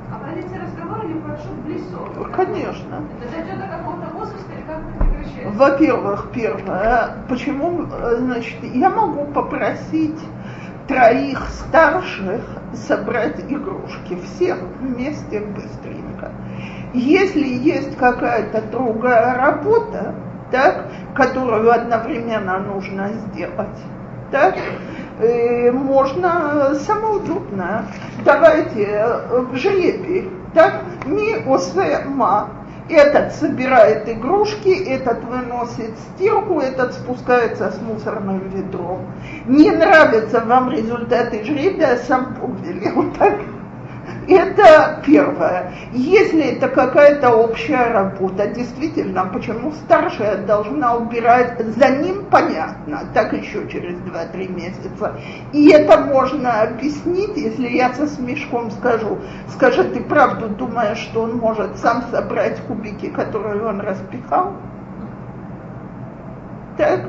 [0.09, 2.31] А проводить разговор они прошу в лесу.
[2.33, 3.03] Конечно.
[3.21, 5.59] Это дойдет до какого-то возраста или как это прекращается?
[5.59, 10.19] Во-первых, первое, почему, э, значит, я могу попросить
[10.87, 12.41] троих старших
[12.73, 16.31] собрать игрушки, всех вместе быстренько.
[16.93, 20.15] Если есть какая-то другая работа,
[20.51, 23.77] так, которую одновременно нужно сделать,
[24.31, 24.55] так,
[25.19, 27.85] э, можно самоудобно.
[28.23, 32.49] Давайте в жребий, так, ми осе ма.
[32.89, 39.05] Этот собирает игрушки, этот выносит стирку, этот спускается с мусорным ведром.
[39.45, 42.51] Не нравятся вам результаты жребия, сам Бог
[43.17, 43.39] так.
[44.27, 45.73] Это первое.
[45.93, 53.69] Если это какая-то общая работа, действительно, почему старшая должна убирать, за ним понятно, так еще
[53.69, 55.15] через 2-3 месяца.
[55.53, 59.17] И это можно объяснить, если я со смешком скажу,
[59.47, 64.53] скажи, ты правду думаешь, что он может сам собрать кубики, которые он распихал?
[66.77, 67.05] Так?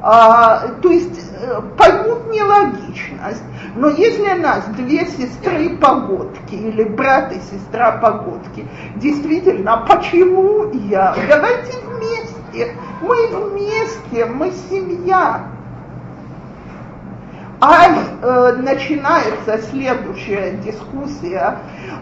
[0.00, 1.31] А, то есть
[1.76, 3.42] поймут нелогичность.
[3.74, 8.66] Но если нас две сестры погодки или брат и сестра погодки,
[8.96, 11.14] действительно, почему я?
[11.28, 12.76] Давайте вместе.
[13.00, 15.46] Мы вместе, мы семья.
[17.64, 21.58] А э, начинается следующая дискуссия,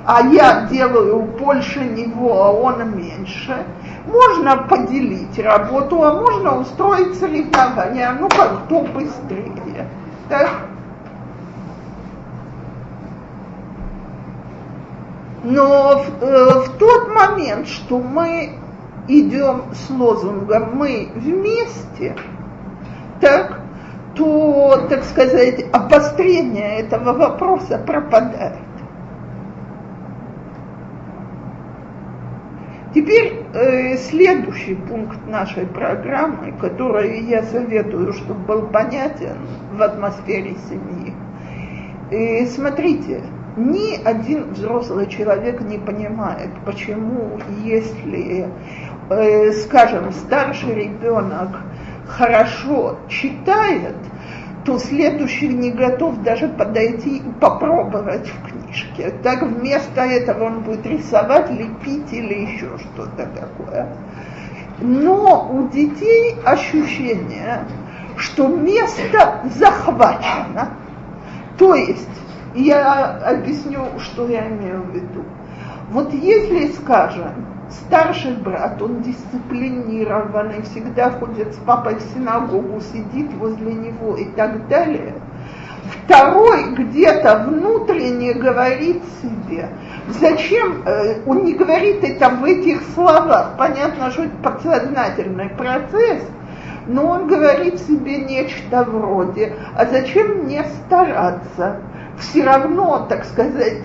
[0.07, 3.67] а я делаю больше него, а он меньше.
[4.07, 8.17] Можно поделить работу, а можно устроить соревнования.
[8.19, 9.89] Ну как, кто быстрее.
[10.29, 10.49] Так?
[15.43, 18.59] Но в, э, в тот момент, что мы
[19.09, 22.17] идем с лозунгом «мы вместе»,
[23.21, 23.61] так,
[24.15, 28.59] то, так сказать, обострение этого вопроса пропадает.
[32.93, 39.37] Теперь э, следующий пункт нашей программы, который я советую, чтобы был понятен
[39.73, 41.15] в атмосфере семьи.
[42.11, 43.23] И смотрите,
[43.57, 48.49] ни один взрослый человек не понимает, почему, если,
[49.09, 51.61] э, скажем, старший ребенок
[52.09, 53.95] хорошо читает,
[54.65, 59.13] то следующий не готов даже подойти и попробовать в книжке.
[59.23, 63.89] Так вместо этого он будет рисовать, лепить или еще что-то такое.
[64.81, 67.65] Но у детей ощущение,
[68.17, 70.71] что место захвачено.
[71.59, 72.09] То есть,
[72.55, 75.25] я объясню, что я имею в виду.
[75.91, 83.75] Вот если, скажем, Старший брат, он дисциплинированный, всегда ходит с папой в синагогу, сидит возле
[83.75, 85.15] него и так далее.
[86.05, 89.69] Второй где-то внутренне говорит себе,
[90.09, 96.23] зачем, э, он не говорит это в этих словах, понятно, что это подсознательный процесс,
[96.87, 101.81] но он говорит себе нечто вроде, а зачем мне стараться?
[102.19, 103.83] Все равно, так сказать,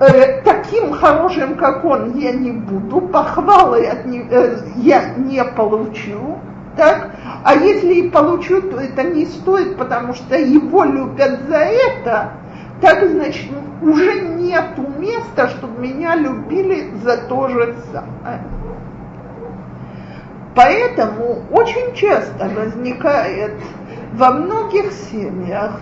[0.00, 6.38] э, таким хорошим, как он, я не буду, похвалы от не, э, я не получу,
[6.76, 7.10] так?
[7.44, 12.32] А если и получу, то это не стоит, потому что его любят за это,
[12.80, 13.50] так значит
[13.82, 18.40] уже нету места, чтобы меня любили за то же самое.
[20.54, 23.52] Поэтому очень часто возникает
[24.14, 25.80] во многих семьях,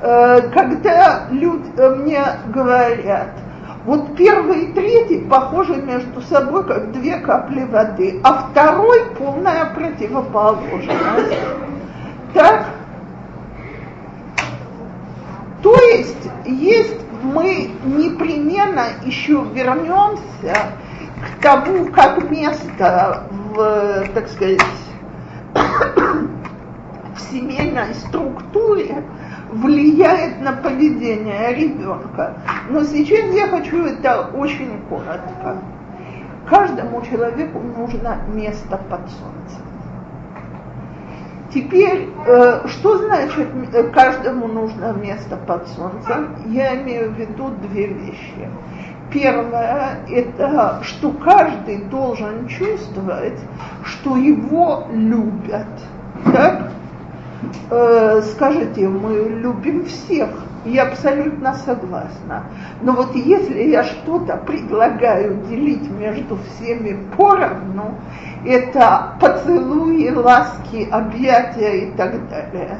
[0.00, 2.22] э, когда люди э, мне
[2.54, 3.30] говорят,
[3.84, 10.88] вот первый и третий похожи между собой, как две капли воды, а второй полная противоположность.
[12.32, 12.66] Так?
[15.62, 20.72] То есть, есть мы непременно еще вернемся
[21.20, 24.60] к тому, как место в, так сказать,
[25.54, 29.02] в семейной структуре
[29.52, 32.34] влияет на поведение ребенка.
[32.70, 35.58] Но сейчас я хочу это очень коротко.
[36.48, 39.62] Каждому человеку нужно место под солнцем.
[41.54, 46.36] Теперь, э, что значит э, каждому нужно место под солнцем?
[46.46, 48.48] Я имею в виду две вещи.
[49.12, 53.38] Первое– это что каждый должен чувствовать,
[53.84, 55.68] что его любят.
[56.32, 56.72] Так?
[57.70, 60.28] Э, скажите, мы любим всех,
[60.64, 62.44] я абсолютно согласна.
[62.82, 67.94] Но вот если я что-то предлагаю делить между всеми поровну,
[68.44, 72.78] это поцелуи, ласки, объятия и так далее.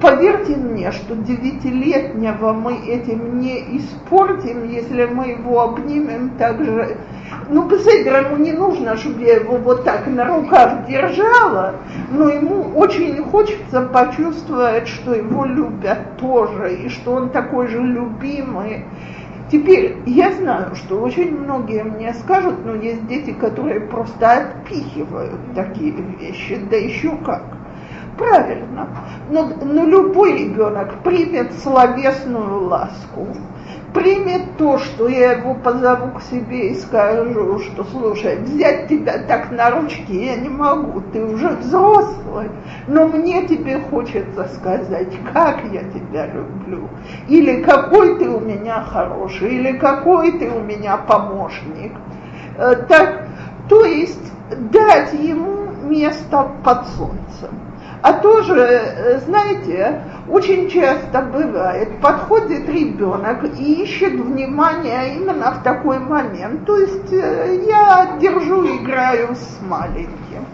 [0.00, 6.96] Поверьте мне, что девятилетнего мы этим не испортим, если мы его обнимем так же.
[7.48, 11.74] Ну, Беседер, ему не нужно, чтобы я его вот так на руках держала,
[12.10, 18.84] но ему очень хочется почувствовать, что его любят тоже, и что он такой же любимый.
[19.50, 25.90] Теперь я знаю, что очень многие мне скажут, но есть дети, которые просто отпихивают такие
[25.90, 27.42] вещи, да еще как.
[28.16, 28.88] Правильно.
[29.30, 33.26] Но, но любой ребенок примет словесную ласку,
[33.92, 39.50] примет то, что я его позову к себе и скажу, что, слушай, взять тебя так
[39.50, 42.50] на ручки я не могу, ты уже взрослый,
[42.86, 46.88] но мне тебе хочется сказать, как я тебя люблю,
[47.28, 51.92] или какой ты у меня хороший, или какой ты у меня помощник.
[52.58, 53.26] Э, так,
[53.68, 54.32] то есть
[54.70, 57.69] дать ему место под солнцем.
[58.02, 65.98] А тоже, э, знаете, очень часто бывает, подходит ребенок и ищет внимание именно в такой
[65.98, 66.64] момент.
[66.64, 70.46] То есть э, я держу, играю с маленьким.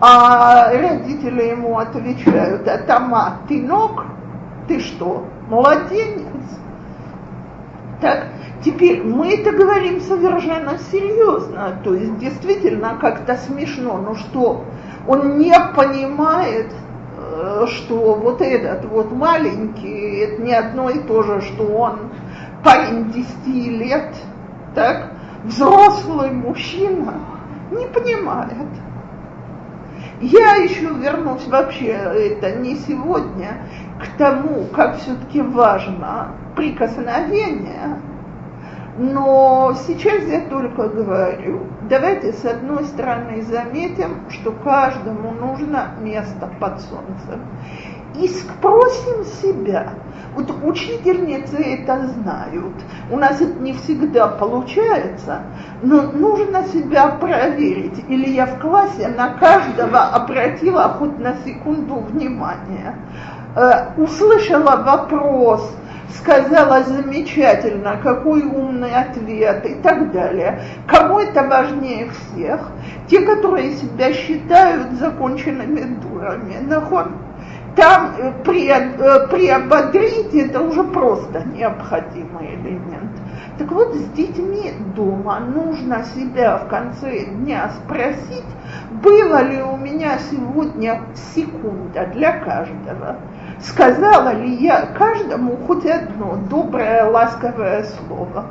[0.00, 4.04] А родители ему отвечают, а Тома, ты ног?
[4.68, 6.26] Ты что, младенец?
[8.00, 8.26] Так,
[8.64, 14.64] теперь мы это говорим совершенно серьезно, то есть действительно как-то смешно, но что,
[15.06, 16.72] он не понимает,
[17.32, 22.10] Э, что вот этот вот маленький, это не одно и то же, что он
[22.62, 24.14] парень 10 лет,
[24.74, 25.12] так,
[25.44, 27.14] взрослый мужчина,
[27.70, 28.68] не понимает.
[30.20, 33.66] Я еще вернусь вообще, это не сегодня,
[34.00, 37.98] к тому, как все-таки важно прикосновение,
[38.98, 46.80] но сейчас я только говорю, давайте с одной стороны заметим, что каждому нужно место под
[46.82, 47.40] солнцем.
[48.14, 49.94] И спросим себя,
[50.36, 52.74] вот учительницы это знают,
[53.10, 55.40] у нас это не всегда получается,
[55.82, 58.04] но нужно себя проверить.
[58.08, 62.96] Или я в классе на каждого обратила хоть на секунду внимание,
[63.56, 65.74] э, услышала вопрос,
[66.18, 70.60] сказала замечательно, какой умный ответ и так далее.
[70.86, 72.70] Кому это важнее всех?
[73.08, 76.56] Те, которые себя считают законченными дурами.
[76.66, 77.12] Нахон.
[77.74, 83.12] Там э, э, приободрить это уже просто необходимый элемент.
[83.58, 88.44] Так вот, с детьми дома нужно себя в конце дня спросить,
[89.02, 91.00] было ли у меня сегодня
[91.34, 93.16] секунда для каждого
[93.60, 98.46] сказала ли я каждому хоть одно доброе, ласковое слово.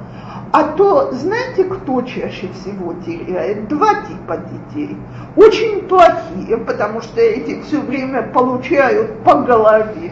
[0.54, 3.70] А то, знаете, кто чаще всего теряет?
[3.70, 4.98] Два типа детей.
[5.38, 10.12] Очень плохие, потому что эти все время получают по голове.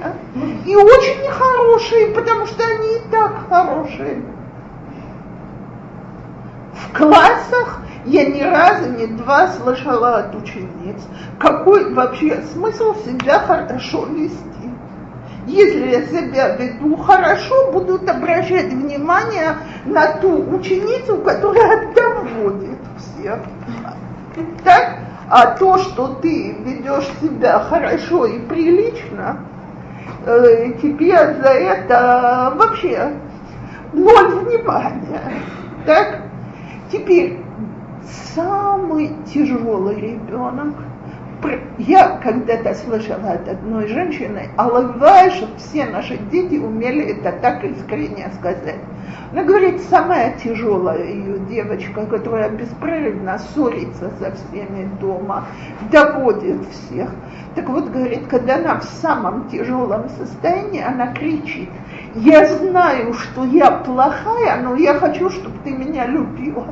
[0.65, 4.21] И очень хорошие, потому что они и так хорошие.
[6.73, 11.01] В классах я ни разу, ни два слышала от учениц,
[11.37, 14.58] какой вообще смысл себя хорошо вести
[15.49, 23.39] если я себя веду хорошо, будут обращать внимание на ту ученицу, которая доводит всех.
[24.63, 24.99] Так?
[25.31, 29.39] А то, что ты ведешь себя хорошо и прилично,
[30.25, 33.11] э, тебе за это вообще
[33.93, 35.21] ноль внимания.
[35.85, 36.21] Так?
[36.91, 37.39] Теперь
[38.33, 40.75] самый тяжелый ребенок–
[41.77, 48.29] я когда-то слышала от одной женщины, аллахвай, чтобы все наши дети умели это так искренне
[48.37, 48.75] сказать.
[49.31, 55.45] Она говорит, самая тяжелая ее девочка, которая беспрерывно ссорится со всеми дома,
[55.91, 57.09] доводит всех.
[57.55, 61.69] Так вот, говорит, когда она в самом тяжелом состоянии, она кричит,
[62.15, 66.65] я знаю, что я плохая, но я хочу, чтобы ты меня любила.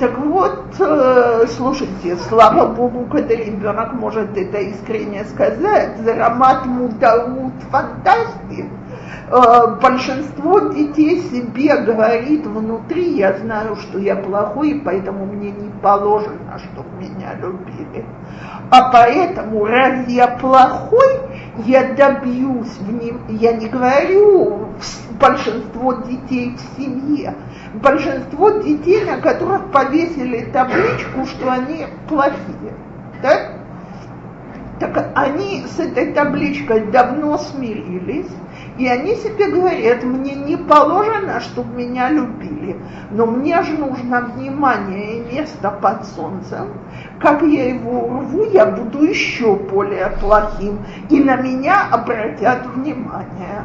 [0.00, 8.66] Так вот, э, слушайте, слава Богу, когда ребенок может это искренне сказать, зарамат мудаут фантастик.
[9.30, 16.58] Э, большинство детей себе говорит внутри, я знаю, что я плохой, поэтому мне не положено,
[16.58, 18.04] чтобы меня любили.
[18.70, 21.20] А поэтому, раз я плохой,
[21.66, 24.70] я добьюсь в ним, я не говорю
[25.20, 27.34] большинство детей в семье,
[27.74, 32.74] большинство детей, на которых повесили табличку, что они плохие.
[33.22, 33.52] Так?
[34.80, 38.30] Так они с этой табличкой давно смирились,
[38.76, 42.76] и они себе говорят, мне не положено, чтобы меня любили,
[43.12, 46.72] но мне же нужно внимание и место под солнцем.
[47.20, 53.64] Как я его урву, я буду еще более плохим, и на меня обратят внимание.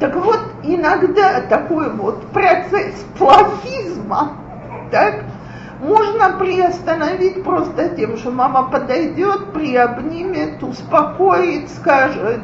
[0.00, 4.32] Так вот, иногда такой вот процесс плохизма,
[4.90, 5.24] так,
[5.80, 12.40] можно приостановить просто тем, что мама подойдет, приобнимет, успокоит, скажет,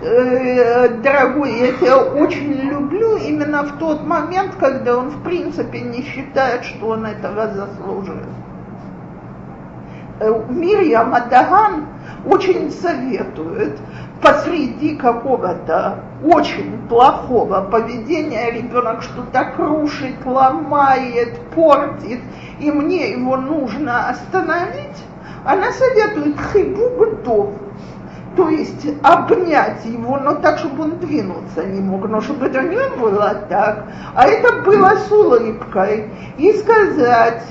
[0.00, 6.02] э, дорогой, я тебя очень люблю именно в тот момент, когда он в принципе не
[6.02, 8.45] считает, что он этого заслуживает.
[10.20, 11.86] Э, Мирьям Адаган
[12.26, 13.78] очень советует
[14.20, 18.50] посреди какого-то очень плохого поведения.
[18.50, 22.20] Ребенок что-то крушит, ломает, портит,
[22.58, 25.04] и мне его нужно остановить,
[25.44, 27.50] она советует хибук дов,
[28.36, 32.88] то есть обнять его, но так, чтобы он двинуться не мог, но чтобы это не
[32.96, 37.42] было так, а это было с улыбкой, и сказать,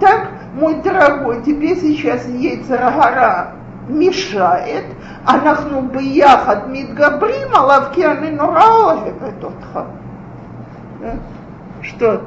[0.00, 3.52] так, мой дорогой, тебе сейчас яйцерагара
[3.88, 4.84] мешает,
[5.26, 9.86] а нахну бы яхат мидгабрим, алавки аны нураоэвет отха.
[11.02, 11.16] Э,
[11.82, 12.22] что?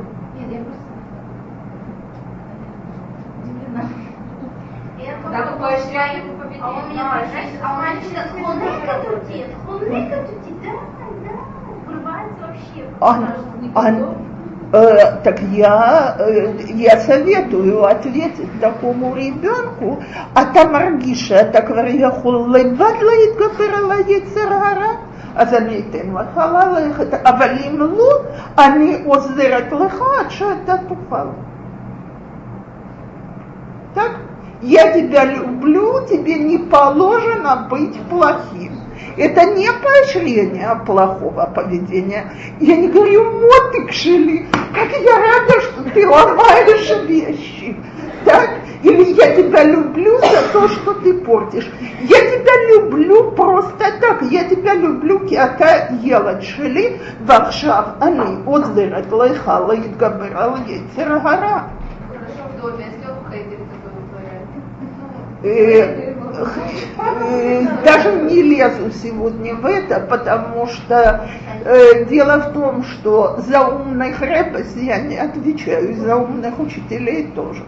[5.30, 6.62] Да, поощряю его победить.
[6.64, 7.62] А он меня поощряет.
[7.62, 9.48] А он меня сейчас хонека тутит.
[9.66, 10.72] Хонека тутит, да,
[11.24, 11.34] да.
[11.86, 12.86] Врывается вообще.
[13.02, 13.28] Он,
[13.76, 14.27] он,
[14.73, 20.03] э, так я, э, я советую ответить такому ребенку,
[20.35, 24.93] а там аргиша, так יכול לבד להתגבר על היצר הרע,
[25.37, 28.11] אז אני אתן לך ללכת, אבל אם לא,
[28.59, 31.29] אני עוזרת לך עד שאתה תוכל.
[33.95, 34.13] Так?
[34.63, 38.79] Я тебя люблю, тебе не положено быть плохим.
[39.17, 42.33] Это не поощрение плохого поведения.
[42.61, 47.77] Я не говорю, мотык шили, как я рада, что ты ломаешь вещи.
[48.25, 48.51] Так?
[48.83, 51.71] Или я тебя люблю за то, что ты портишь.
[52.01, 54.23] Я тебя люблю просто так.
[54.31, 55.67] Я тебя люблю, כי אתה
[56.03, 56.97] ילד שלי,
[57.27, 61.63] ועכשיו אני עוזרת לך להתגבר על יצר הרע.
[62.13, 63.59] Хорошо в доме, если он хейтер,
[65.45, 66.06] Э, э,
[67.84, 71.28] даже не лезу сегодня в это, потому что
[71.66, 77.64] э, дело в том, что за умных рэпес я не отвечаю, за умных учителей тоже.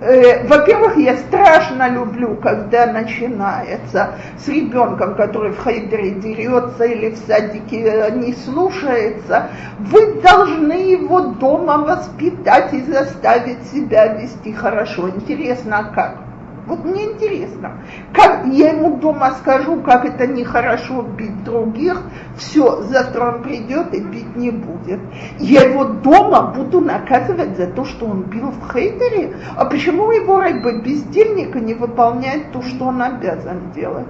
[0.00, 7.18] Э, во-первых, я страшно люблю, когда начинается с ребенком, который в хайдере дерется или в
[7.18, 9.48] садике не слушается.
[9.78, 15.08] Вы должны его дома воспитать и заставить себя вести хорошо.
[15.08, 16.33] Интересно, как?
[16.66, 17.72] Вот мне интересно,
[18.14, 22.00] как я ему дома скажу, как это нехорошо бить других,
[22.38, 25.00] все, завтра он придет и бить не будет.
[25.38, 29.36] Я его дома буду наказывать за то, что он бил в хейтере.
[29.56, 34.06] А почему его рыба бездельника не выполняет то, что он обязан делать?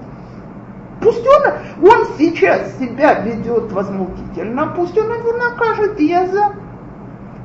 [1.01, 6.53] Пусть он, он сейчас себя ведет возмутительно, пусть он его накажет, я за.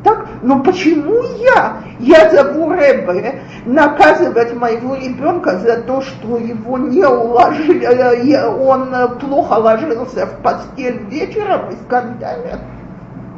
[0.04, 1.22] Так, но почему
[1.56, 1.84] я?
[2.00, 9.54] Я зову Рэбе наказывать моего ребенка за то, что его не уложили, э, он плохо
[9.54, 12.60] ложился в постель вечером и скандалит.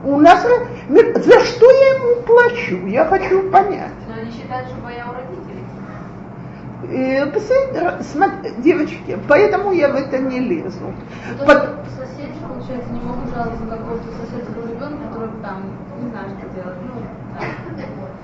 [0.04, 2.88] У нас, за что я ему плачу?
[2.88, 3.92] Я хочу понять.
[4.08, 5.64] Но они считают, что моя у Э, родителей.
[8.64, 10.94] Девочки, поэтому я в это не лезу.
[11.40, 15.64] То, Под- соседи, получается, не могут жаловаться на какого-то соседского ребенка, который там
[16.02, 16.78] не знает, что делать.
[16.84, 17.02] Ну,
[17.40, 17.50] так.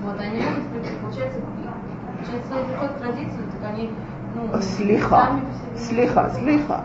[0.04, 3.92] Вот, они могут, получается, получается, если приходят традицию, так они,
[4.36, 6.82] ну, Слиха, сами по себе- слиха, слиха.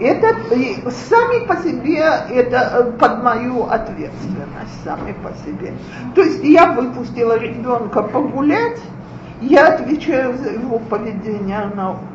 [0.00, 0.28] Это
[0.90, 5.72] сами по себе, это э, под мою ответственность, сами по себе.
[6.14, 8.78] То есть я выпустила ребенка погулять,
[9.40, 12.08] я отвечаю за его поведение на улице.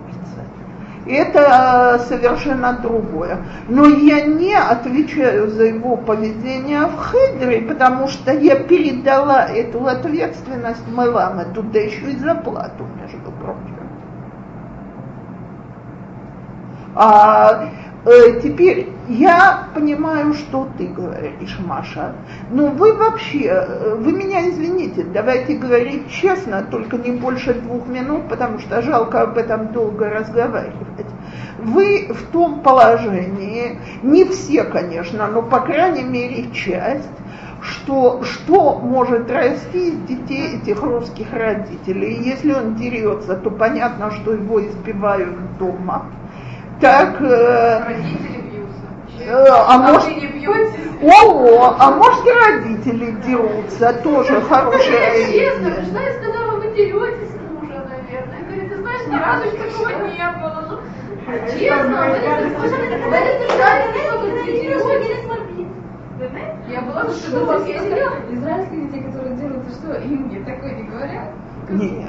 [1.06, 3.40] Это э, совершенно другое.
[3.68, 10.88] Но я не отвечаю за его поведение в хедре, потому что я передала эту ответственность
[10.88, 13.84] Меламе, туда еще и зарплату, между прочим.
[16.96, 17.70] А
[18.06, 22.16] э, теперь я понимаю, что ты говоришь, Маша.
[22.50, 28.30] Но вы вообще, э, вы меня извините, давайте говорить честно, только не больше двух минут,
[28.30, 31.08] потому что жалко об этом долго разговаривать.
[31.60, 37.10] Вы в том положении, не все, конечно, но по крайней мере часть,
[37.64, 42.22] что, что может расти из детей этих русских родителей.
[42.22, 46.08] Если он дерется, то понятно, что его избивают дома.
[46.82, 48.86] Так, э, Родители бьются.
[49.26, 50.80] э, а может, вы не бьетесь?
[51.02, 54.82] о, а может и родители дерутся, тоже хорошая
[55.32, 55.86] Честно, идея.
[55.86, 58.40] что я сказала, вы деретесь с мужа, наверное.
[58.46, 60.60] Говорит, ты знаешь, ни разу такого не было.
[60.70, 60.80] Ну,
[61.48, 62.18] Честно, вы
[66.70, 67.78] я была в шоке.
[68.32, 71.30] Израильские дети, которые дерутся, что им такое не говорят?
[71.70, 72.08] Не.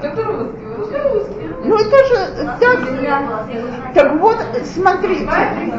[1.63, 2.17] Ну это же
[2.59, 2.79] так.
[3.93, 5.73] Так вот, смотрите,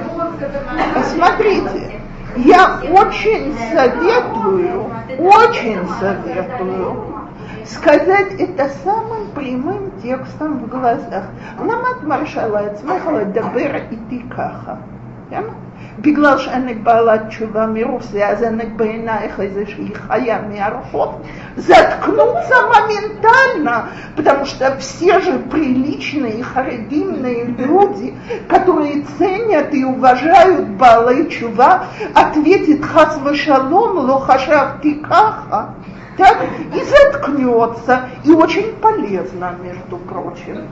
[1.05, 2.01] смотрите,
[2.37, 7.17] я очень советую, очень советую
[7.67, 11.25] сказать это самым прямым текстом в глазах.
[11.59, 14.79] Намат маршала, цмахала дабер и тикаха,
[15.31, 15.55] каха.
[16.00, 21.22] בגלל שאני בעלת תשובה מרוסיה, אז אני בעינייך איזושהי חיה מהרחוב,
[21.58, 28.16] заткнуться моментально, потому что все же приличные, харидимные люди,
[28.48, 31.84] которые ценят и уважают Балай Чува,
[32.16, 35.76] ответит хас шалом лохашавти каха,
[36.18, 36.38] так
[36.74, 40.68] и заткнется, и очень полезно, между прочим.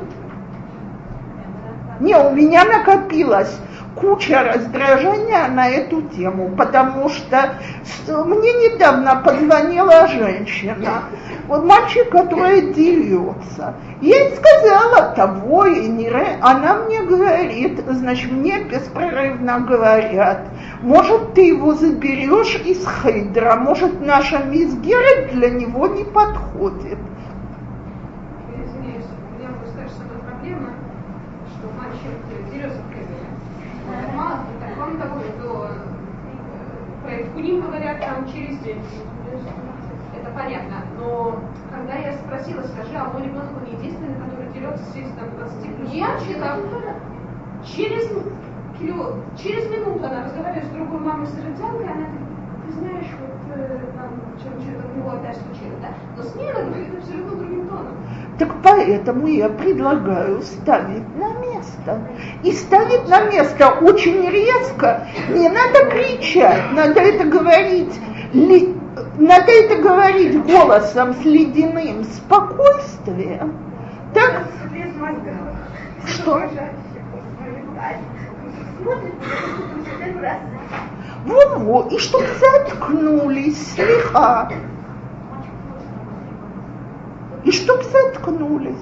[1.99, 3.59] Не, у меня накопилось
[3.96, 7.58] куча раздражения на эту тему, потому что
[8.06, 11.04] мне недавно позвонила женщина,
[11.48, 13.74] вот мальчик, который дерется.
[14.00, 16.04] Я ей сказала того и не
[16.40, 20.48] она мне говорит, значит, мне беспрерывно говорят,
[20.82, 26.98] может, ты его заберешь из Хейдера, может, наша мисс Герет для него не подходит.
[37.34, 38.80] Куним говорят там через день.
[40.16, 40.84] Это понятно.
[40.96, 45.76] Но когда я спросила, скажи, а мой ребенок он единственный, который дерется здесь там 20
[45.76, 45.90] плюс?
[45.90, 46.62] Я читала.
[47.64, 48.08] Через,
[49.42, 52.28] через минуту она разговаривает с другой мамой с родянкой, она говорит,
[52.66, 53.78] ты знаешь, вот э,
[54.40, 55.88] что-то у него опять случилось, да?
[56.16, 57.86] Но с ней она говорит абсолютно другим тоном.
[58.38, 62.00] Так поэтому я предлагаю ставить на место.
[62.42, 65.06] И ставить на место очень резко.
[65.30, 67.94] Не надо кричать, надо это говорить.
[68.32, 68.74] Ли,
[69.18, 73.54] надо это говорить голосом с ледяным спокойствием.
[74.12, 74.48] Так?
[76.06, 76.42] Что?
[81.24, 84.50] Во-во, и чтоб заткнулись слегка
[87.44, 88.74] и чтоб заткнулись.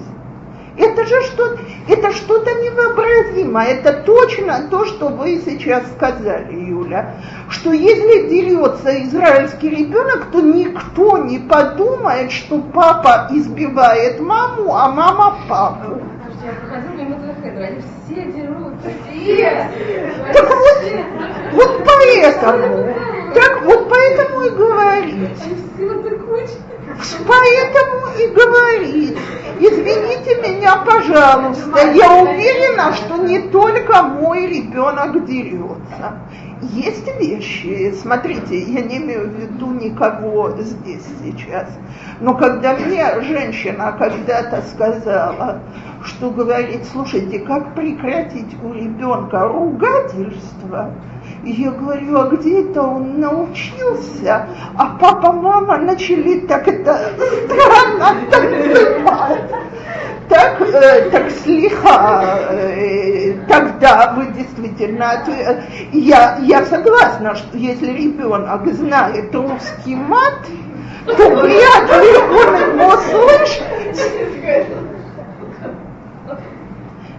[0.75, 1.55] Это же что,
[1.87, 3.67] это что-то невообразимое.
[3.67, 7.17] Это точно то, что вы сейчас сказали, Юля.
[7.49, 15.37] Что если дерется израильский ребенок, то никто не подумает, что папа избивает маму, а мама
[15.47, 16.01] папу.
[18.83, 20.83] Так вот,
[21.53, 22.93] вот поэтому,
[23.33, 25.29] так вот поэтому и говорить.
[27.27, 29.17] Поэтому и говорит,
[29.59, 36.19] извините меня, пожалуйста, я уверена, что не только мой ребенок дерется.
[36.61, 41.67] Есть вещи, смотрите, я не имею в виду никого здесь сейчас,
[42.21, 45.59] но когда мне женщина когда-то сказала,
[46.05, 50.93] что говорит, слушайте, как прекратить у ребенка ругательство,
[51.51, 54.47] я говорю, а где это он научился?
[54.77, 57.11] А папа, мама начали так это
[57.45, 59.51] странно танцевать.
[60.29, 65.21] Так, э, так слегка, э, тогда вы действительно,
[65.91, 70.39] я, я согласна, что если ребенок знает русский мат,
[71.05, 73.63] то вряд ли он его слышит.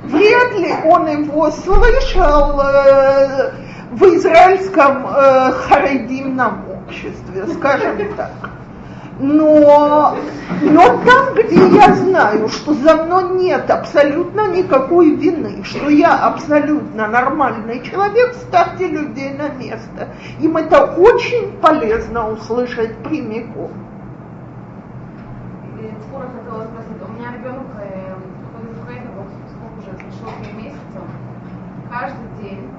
[0.04, 3.50] Вряд ли он его слышал э,
[3.94, 8.50] в израильском э, харидимном обществе, скажем так.
[9.20, 10.16] Но,
[10.62, 17.06] но там, где я знаю, что за мной нет абсолютно никакой вины, что я абсолютно
[17.06, 20.08] нормальный человек, ставьте людей на место.
[20.40, 23.70] Им это очень полезно услышать прямиком.
[27.06, 28.14] У меня ребенок э,
[28.52, 31.04] ходит в Украину, вот сколько уже, пришел месяцев,
[31.88, 32.73] каждый день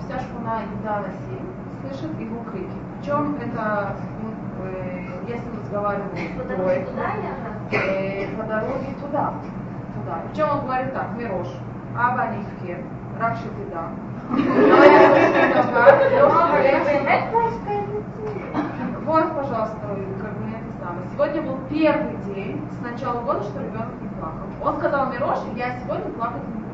[0.00, 1.48] вся шхуна еда на семь
[1.80, 2.78] слышит его крики.
[3.00, 4.30] Причем это, ну,
[4.64, 6.10] э, я с ним разговариваю
[6.44, 6.86] вдвое,
[7.72, 9.34] э, по дороге туда,
[9.94, 10.22] туда.
[10.30, 11.48] Причем он говорит так, Мирош,
[11.96, 12.78] Аба Нифке,
[13.20, 13.90] Ракши Тида.
[19.06, 21.06] Вот, пожалуйста, как бы это самое.
[21.14, 24.46] Сегодня был первый день с начала года, что ребенок не плакал.
[24.62, 26.67] Он сказал Мирош, я сегодня плакать не буду.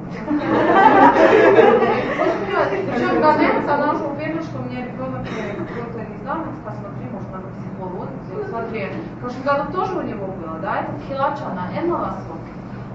[2.94, 7.48] Причем Ганенс, она уже уверена, что у меня ребенок какой-то не знаю, посмотри, может, надо
[7.58, 8.08] психолог.
[8.48, 12.34] Смотри, в прошлом году тоже у него было, да, это хилачана, эмаласо.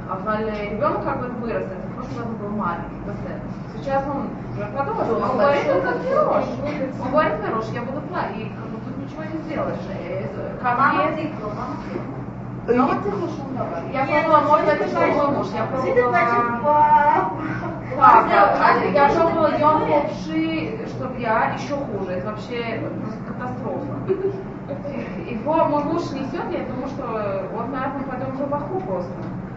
[0.10, 2.96] А ребенок как бы вырос, это в прошлом году был маленький,
[3.78, 6.46] Сейчас он уже подумал, он говорит, это Мирош.
[7.02, 9.80] Он говорит, Мирош, я буду плакать, и как бы тут ничего не сделаешь.
[10.62, 10.78] Как
[11.18, 11.34] есть...
[13.58, 13.92] Давай.
[13.92, 15.48] Я пробовала, может, это мой муж.
[15.54, 16.18] Я пробовала...
[18.94, 22.12] Я пробовала Йон Хопши, чтобы я еще хуже.
[22.12, 22.82] Это вообще
[23.28, 23.94] катастрофа.
[25.28, 29.14] Его мой муж несет, я думаю, что он, наверное, пойдем в рубаху просто.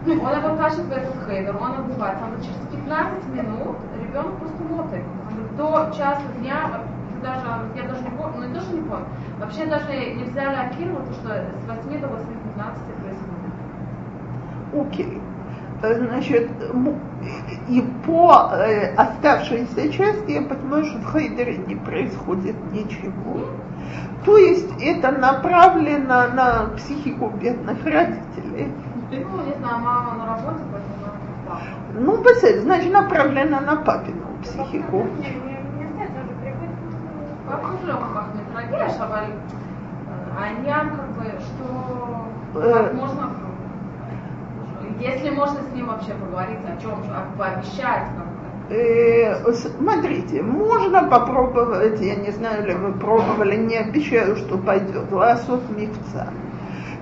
[0.06, 2.24] Он его тащит в этот хейдер, он обувается.
[2.24, 5.04] Он через 15 минут ребенок просто мотает.
[5.56, 6.80] До часа дня
[7.22, 7.46] даже,
[7.76, 9.06] я даже не помню, ну не то, что не помню,
[9.38, 13.01] вообще даже нельзя лакировать, что с 8 до 8.15 происходит.
[14.72, 15.20] Укель.
[15.82, 16.48] Э, значит,
[17.68, 23.48] и по э, оставшейся части я понимаю, что в Хайдере не происходит ничего.
[24.24, 28.72] То есть это направлено на психику бедных родителей.
[29.10, 31.02] Ну, не знаю, мама на работе, поэтому
[31.98, 35.06] Ну, значит, направлено на папину психику.
[37.48, 37.56] Э,
[40.38, 43.30] а ням как бы, что можно
[45.02, 47.02] если можно с ним вообще поговорить о чем,
[47.36, 48.32] пообещать, как.
[48.70, 55.62] Э, смотрите, можно попробовать, я не знаю, ли вы пробовали, не обещаю, что пойдет, ласот
[55.76, 56.28] мифца.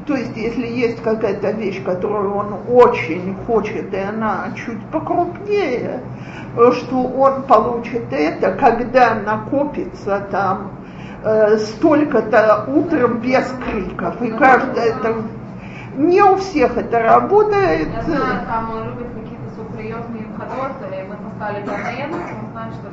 [0.06, 6.00] То есть, если есть какая-то вещь, которую он очень хочет, и она чуть покрупнее,
[6.54, 10.72] что он получит это, когда накопится там
[11.22, 14.20] э, столько-то утром без криков.
[14.22, 15.14] И каждое это...
[16.00, 17.88] Не у всех это работает.
[17.94, 22.88] Я знаю, там он любит какие-то суприозные входы, мы поставили ганаену, он знает, что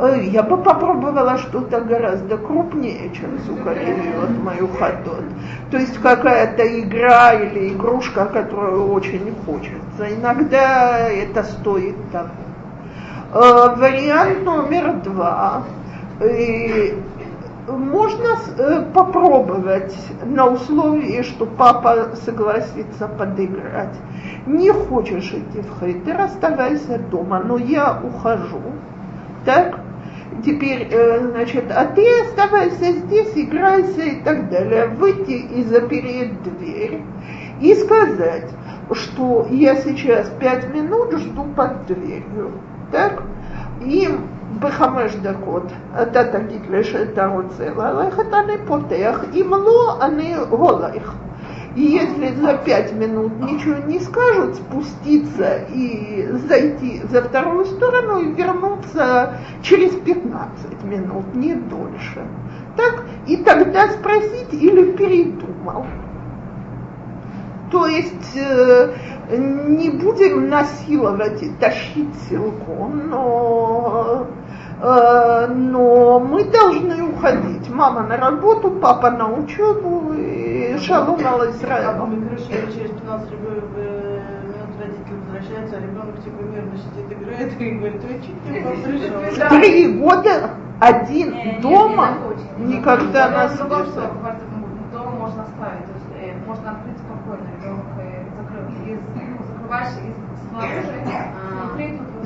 [0.00, 5.24] Э, я бы попробовала что-то гораздо крупнее, чем сухаревиот мою ходот.
[5.72, 10.14] То есть какая-то игра или игрушка, которую очень хочется.
[10.14, 12.28] Иногда это стоит того.
[13.34, 15.64] Э, вариант номер два.
[16.20, 16.92] Э,
[17.68, 18.36] можно
[18.94, 23.94] попробовать на условии, что папа согласится подыграть.
[24.46, 28.62] Не хочешь идти в хейтер, оставайся дома, но я ухожу.
[29.44, 29.80] Так?
[30.44, 34.86] теперь, э, значит, а ты оставайся здесь, играйся и так далее.
[34.86, 37.02] Выйти и запереть дверь
[37.60, 38.48] и сказать,
[38.92, 42.52] что я сейчас пять минут жду под дверью.
[42.92, 43.22] Так?
[43.80, 44.08] И
[44.59, 45.71] בחמש דקות
[46.01, 51.15] אתה תגיד לי שאתה רוצה ללכת, אני פותח, אם לא, אני הולך.
[51.75, 58.31] И если за пять минут ничего не скажут, спуститься и зайти за вторую сторону и
[58.31, 62.27] вернуться через 15 минут, не дольше.
[62.77, 65.87] Так, и тогда спросить или передумал.
[67.71, 68.93] То есть э,
[69.35, 73.73] не будем насиловать и тащить силком, но
[74.03, 74.25] Э,
[74.80, 77.68] но мы должны уходить.
[77.68, 81.86] Мама на работу, папа на учебу и шалом ал Израиль.
[82.72, 83.64] через 15 минут
[84.80, 89.48] родители возвращаются, а ребенок типа мирно сидит, играет и говорит, ой, чуть не.
[89.48, 90.50] Три года
[90.80, 92.14] один не, дома
[92.58, 93.68] не, не, никогда нас не
[94.92, 98.68] Дома можно оставить, то есть э, можно открыть спокойно, ребенок э, закрыл.
[98.86, 100.94] И ну, закрываешь из снаружи,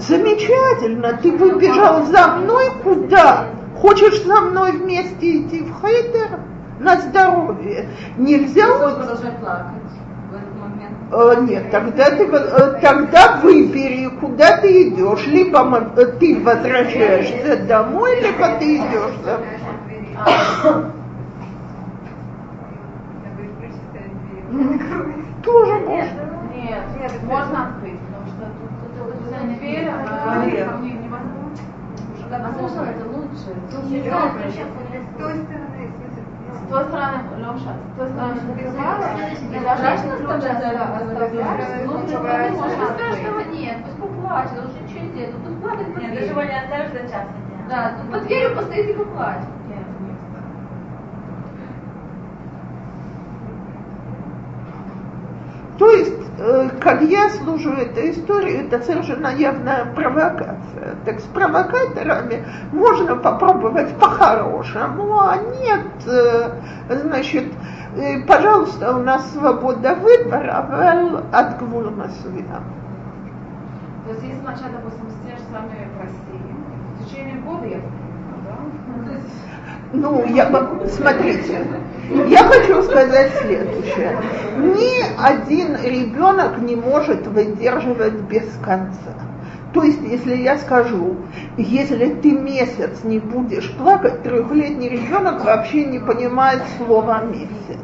[0.09, 3.47] Замечательно, ты выбежал за мной куда?
[3.81, 6.41] Хочешь за мной вместе идти в хейдер?
[6.81, 7.89] На здоровье.
[8.17, 8.67] Нельзя...
[8.67, 9.93] продолжать плакать
[10.31, 10.97] в этот момент.
[11.13, 15.27] Э, нет, тогда ты э, тогда выбери, куда ты идешь.
[15.27, 19.39] Либо э, ты возвращаешься домой, либо ты идешь за
[25.45, 26.33] Тоже можно.
[26.55, 27.73] Нет, нет, можно
[29.43, 31.09] открыть дверь, она ко мне не
[32.59, 33.51] слышала, это лучше.
[33.69, 35.63] С той стороны,
[36.55, 39.83] с той стороны, Леша, с той стороны закрываешь, и даже
[40.19, 40.45] ключ
[42.05, 46.15] оставляешь, ничего страшного нет, пусть поплачет, он же ничего не делает, тут плакать под Нет,
[46.15, 47.25] даже его не оставишь до часа.
[47.69, 49.49] Да, тут под дверью постоит и поплачет.
[55.79, 56.22] То есть,
[56.81, 60.97] как я служу этой истории, это совершенно явная провокация.
[61.05, 66.51] Так с провокаторами можно попробовать по-хорошему, а нет, э,
[66.89, 67.53] значит,
[67.97, 72.61] э, пожалуйста, у нас свобода выбора, от гвула масуя.
[74.05, 76.43] То есть, если допустим, с тем же самыми в России,
[76.99, 79.21] в течение года я да?
[79.93, 80.51] Ну, я,
[80.89, 81.67] смотрите,
[82.29, 84.19] я хочу сказать следующее.
[84.57, 89.13] Ни один ребенок не может выдерживать без конца.
[89.75, 91.17] То есть, если я скажу,
[91.57, 97.81] если ты месяц не будешь плакать, трехлетний ребенок вообще не понимает слова месяц.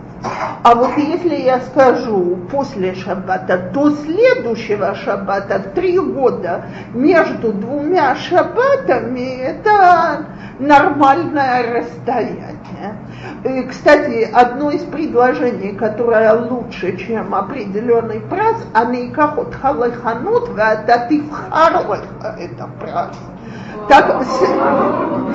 [0.65, 9.41] А вот если я скажу после шаббата, до следующего шаббата, три года между двумя шаббатами,
[9.41, 10.27] это
[10.59, 12.97] нормальное расстояние.
[13.45, 22.69] И, кстати, одно из предложений, которое лучше, чем определенный праз, анейкахот халаханут вататив харлаха, это
[22.81, 23.17] праз.
[23.89, 24.23] Так,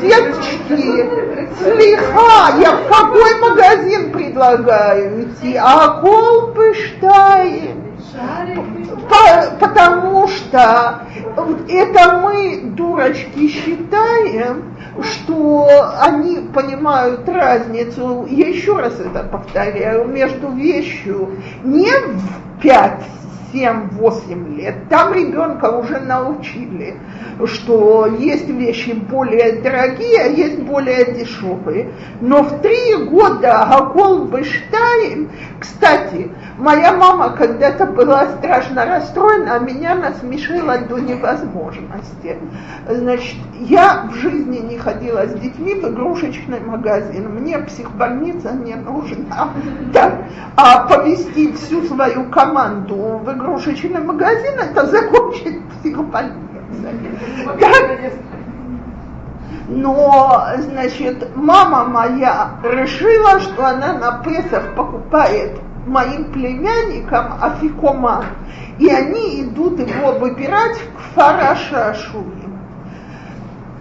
[0.02, 1.10] деточки,
[1.58, 5.56] слиха, я в какой магазин предлагаю идти?
[5.56, 7.82] А колпыштаем.
[9.09, 11.01] По, потому что
[11.67, 15.67] это мы, дурочки, считаем, что
[16.01, 23.03] они понимают разницу, я еще раз это повторяю, между вещью не в 5,
[23.53, 26.97] 7, 8 лет, там ребенка уже научили,
[27.45, 31.91] что есть вещи более дорогие, а есть более дешевые.
[32.19, 39.95] Но в три года Гакол Бештайм, кстати, моя мама когда-то была страшно расстроена, а меня
[39.95, 42.38] насмешила до невозможности.
[42.89, 49.49] Значит, я в жизни не ходила с детьми в игрушечный магазин, мне психбольница не нужна.
[49.93, 50.25] Так,
[50.55, 53.43] а повести всю свою команду в игрушечный
[53.99, 56.44] магазин, это закончить психбольницей.
[59.68, 68.26] Но, значит, мама моя решила, что она на Песах покупает моим племянникам афикоман,
[68.80, 72.43] и они идут его выбирать в Фарашашуи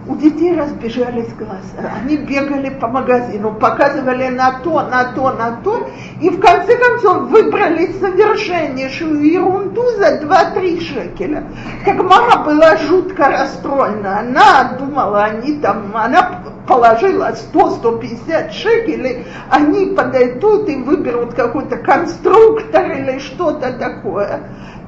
[0.07, 1.93] у детей разбежались глаза.
[2.01, 5.89] Они бегали по магазину, показывали на то, на то, на то,
[6.19, 11.43] и в конце концов выбрали совершеннейшую ерунду за 2-3 шекеля.
[11.85, 14.19] Как мама была жутко расстроена.
[14.19, 23.19] Она думала, они там, она положила 100-150 шекелей, они подойдут и выберут какой-то конструктор или
[23.19, 24.41] что-то такое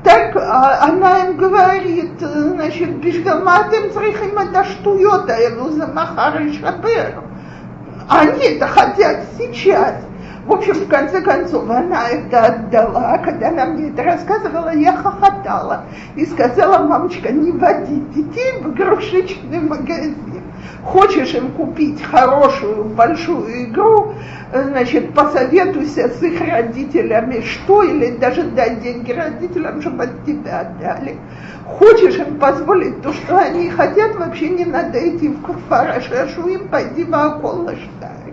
[0.05, 6.53] так а, она им говорит, значит, бишгаматым црихим это штует, а я за махар и
[6.53, 7.23] шапер.
[8.07, 9.95] Они это хотят сейчас.
[10.45, 13.17] В общем, в конце концов, она это отдала.
[13.17, 15.85] Когда она мне это рассказывала, я хохотала.
[16.15, 20.34] И сказала, мамочка, не води детей в игрушечный магазин.
[20.83, 24.13] Хочешь им купить хорошую большую игру,
[24.53, 31.17] значит, посоветуйся с их родителями, что, или даже дай деньги родителям, чтобы от тебя отдали.
[31.65, 37.03] Хочешь им позволить то, что они хотят, вообще не надо идти в Куфарашашу, им пойди
[37.03, 38.25] в Аколаштай.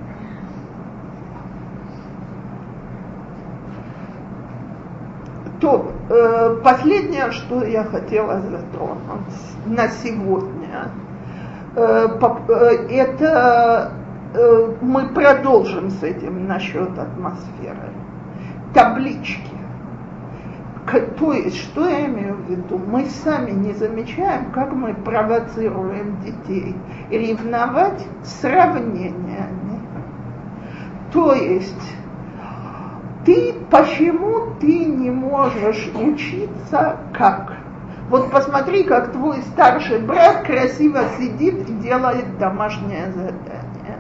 [5.60, 8.96] То, э, последнее, что я хотела затронуть
[9.64, 11.11] на сегодня, э, э,
[11.74, 13.92] это
[14.34, 17.92] Э, мы продолжим с этим насчет атмосферы.
[18.72, 19.50] Таблички.
[21.18, 22.78] То есть, что я имею в виду?
[22.78, 26.74] Мы сами не замечаем, как мы провоцируем детей
[27.10, 29.80] ревновать сравнениями.
[31.12, 31.94] То есть,
[33.24, 37.52] ты почему ты не можешь учиться как?
[38.12, 43.98] Вот посмотри, как твой старший брат красиво сидит и делает домашнее задание.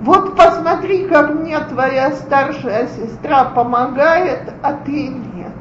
[0.00, 5.52] Вот посмотри, как мне твоя старшая сестра помогает, а ты нет.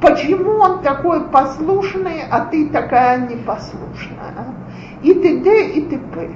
[0.00, 4.46] Почему он такой послушный, а ты такая непослушная?
[5.04, 5.68] И т.д.
[5.68, 6.30] и т.п.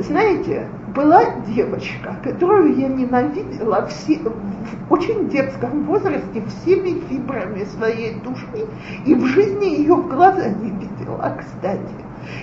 [0.00, 0.68] Знаете,
[0.98, 8.66] была девочка, которую я ненавидела все, в очень детском возрасте всеми фибрами своей души,
[9.06, 11.94] и в жизни ее в глаза не видела, кстати.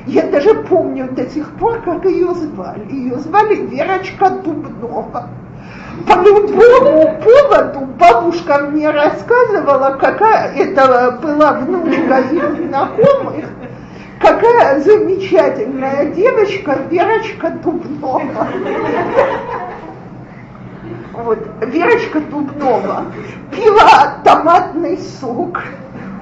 [0.08, 2.90] Я даже помню до сих пор, как ее звали.
[2.94, 5.28] Ее звали Верочка Дубнова.
[6.08, 13.46] По любому поводу бабушка мне рассказывала, какая это была внучка их знакомых,
[14.20, 18.48] какая замечательная девочка Верочка Дубнова.
[21.14, 23.06] Вот, Верочка Дубнова
[23.52, 25.62] пила томатный сок,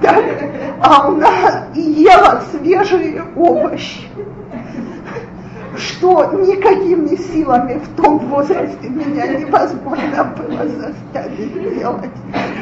[0.00, 0.24] так,
[0.80, 4.08] а она ела свежие овощи,
[5.76, 12.10] что никакими силами в том возрасте меня невозможно было заставить делать.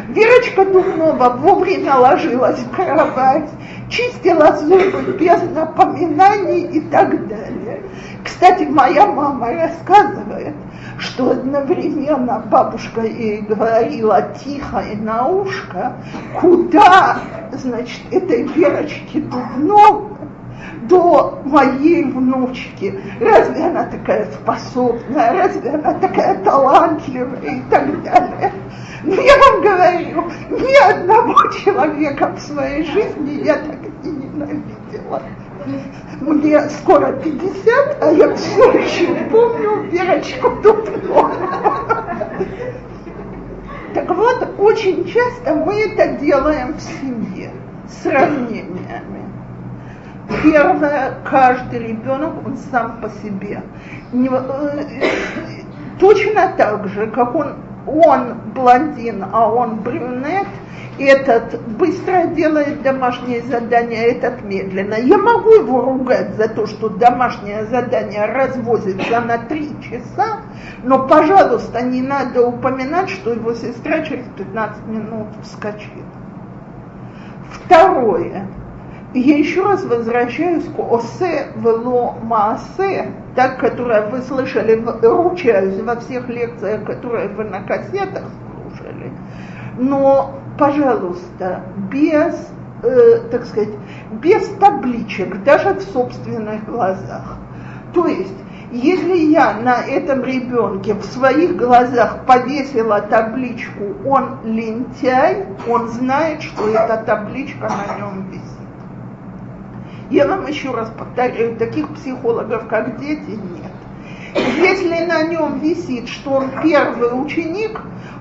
[0.09, 3.49] Верочка Духнова вовремя ложилась в кровать,
[3.89, 7.83] чистила зубы без напоминаний и так далее.
[8.25, 10.55] Кстати, моя мама рассказывает,
[10.99, 15.95] что одновременно бабушка ей говорила тихо и на ушко,
[16.41, 17.19] куда,
[17.53, 20.12] значит, этой Верочке Дубновой
[20.83, 23.01] до моей внучки.
[23.21, 28.53] Разве она такая способная, разве она такая талантливая и так далее.
[29.05, 35.23] Но я вам говорю, ни одного человека в своей жизни я так не ненавидела.
[36.21, 41.31] Мне скоро 50, а я все еще помню Верочку Дубнову.
[43.95, 47.51] Так вот, очень часто мы это делаем в семье
[48.03, 48.72] сравнениями.
[50.43, 53.63] Первое, каждый ребенок, он сам по себе.
[54.13, 54.85] Не, э,
[55.99, 57.57] точно так же, как он,
[57.87, 60.47] он блондин, а он брюнет,
[60.99, 64.95] этот быстро делает домашнее задание, этот медленно.
[64.95, 70.43] Я могу его ругать за то, что домашнее задание развозится на три часа,
[70.83, 75.89] но, пожалуйста, не надо упоминать, что его сестра через 15 минут вскочит.
[77.51, 78.47] Второе.
[79.15, 86.31] Я еще раз возвращаюсь к осе вело маасе, так, которое вы слышали, ручаюсь во всех
[86.31, 88.25] лекциях, которые вы на кассетах
[88.71, 89.13] слушали.
[89.77, 91.61] Но, пожалуйста,
[91.91, 92.51] без,
[92.83, 93.75] э, так сказать,
[94.13, 97.37] без табличек, даже в собственных глазах.
[97.93, 98.33] То есть
[98.73, 106.69] если я на этом ребенке в своих глазах повесила табличку «он лентяй», он знает, что
[106.71, 108.62] эта табличка на нем висит.
[110.13, 113.73] Я вам еще раз повторяю, таких психологов, как дети, нет.
[114.59, 117.81] Если на нем висит, что он первый ученик,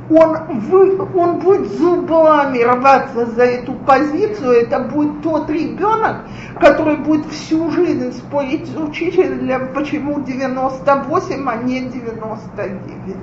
[0.09, 0.37] он,
[0.69, 6.21] вы, он будет зубами рваться за эту позицию, это будет тот ребенок,
[6.61, 13.17] который будет всю жизнь спорить с учителем, почему 98, а не 99.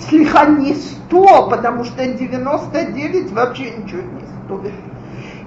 [0.00, 4.74] Слегка не 100, потому что 99 вообще ничего не стоит.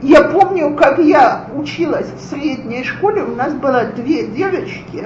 [0.01, 5.05] Я помню, как я училась в средней школе, у нас было две девочки,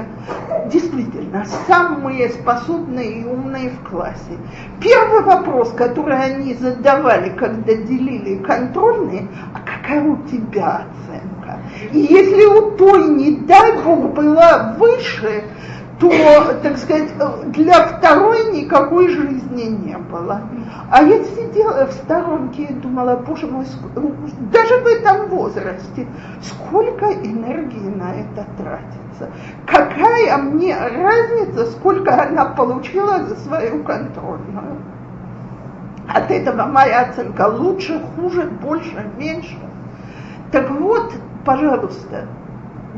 [0.71, 4.37] действительно, самые способные и умные в классе.
[4.79, 11.59] Первый вопрос, который они задавали, когда делили контрольные, а какая у тебя оценка?
[11.91, 15.43] И если у той, не дай бог, была выше,
[16.09, 17.09] то, так сказать,
[17.47, 20.41] для второй никакой жизни не было.
[20.91, 23.65] А я сидела в сторонке и думала, боже мой,
[24.51, 26.07] даже в этом возрасте,
[26.41, 29.29] сколько энергии на это тратится.
[29.65, 34.77] Какая мне разница, сколько она получила за свою контрольную.
[36.07, 39.57] От этого моя оценка лучше, хуже, больше, меньше.
[40.51, 41.13] Так вот,
[41.45, 42.25] пожалуйста,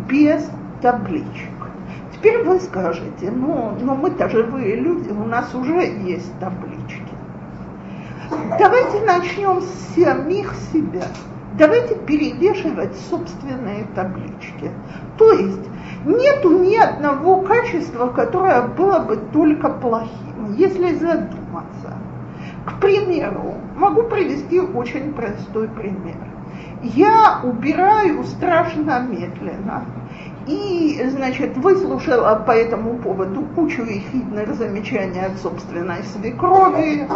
[0.09, 0.49] без
[0.81, 1.54] табличек.
[2.25, 7.13] Теперь вы скажете, ну, но ну мы-то живые люди, у нас уже есть таблички.
[8.57, 11.03] Давайте начнем с самих себя.
[11.53, 14.71] Давайте перевешивать собственные таблички.
[15.19, 15.69] То есть
[16.03, 21.93] нету ни одного качества, которое было бы только плохим, если задуматься.
[22.65, 26.17] К примеру, могу привести очень простой пример.
[26.81, 29.85] Я убираю страшно медленно.
[30.47, 37.07] И, значит, выслушала по этому поводу кучу ехидных замечаний от собственной свекрови,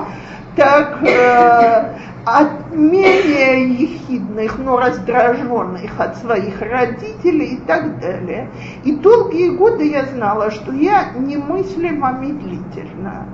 [0.56, 1.94] так э,
[2.26, 8.50] от менее ехидных, но раздраженных от своих родителей и так далее.
[8.84, 13.28] И долгие годы я знала, что я немыслимо медлительна.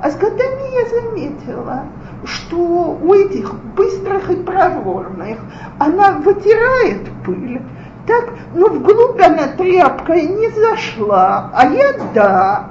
[0.00, 1.84] А с годами я заметила,
[2.24, 5.38] что у этих быстрых и проворных
[5.78, 7.60] она вытирает пыль,
[8.06, 12.70] так, ну вглубь она тряпкой не зашла, а я да.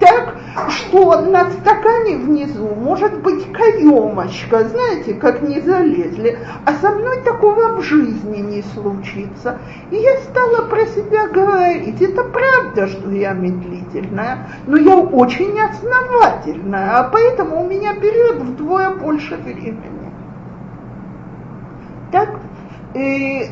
[0.00, 0.34] Так,
[0.68, 7.76] что на стакане внизу может быть каемочка, знаете, как не залезли, а со мной такого
[7.76, 9.58] в жизни не случится.
[9.92, 16.98] И я стала про себя говорить, это правда, что я медлительная, но я очень основательная,
[16.98, 20.12] а поэтому у меня берет вдвое больше времени.
[22.10, 22.28] Так,
[22.94, 23.48] и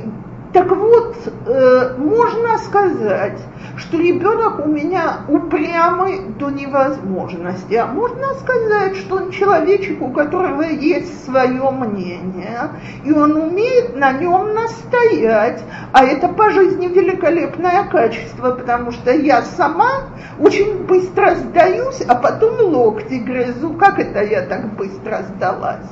[0.52, 1.16] так вот,
[1.46, 3.38] э, можно сказать,
[3.76, 10.62] что ребенок у меня упрямый до невозможности, а можно сказать, что он человечек, у которого
[10.62, 12.70] есть свое мнение,
[13.04, 15.62] и он умеет на нем настоять,
[15.92, 20.08] а это по жизни великолепное качество, потому что я сама
[20.40, 25.88] очень быстро сдаюсь, а потом локти грызу, как это я так быстро сдалась.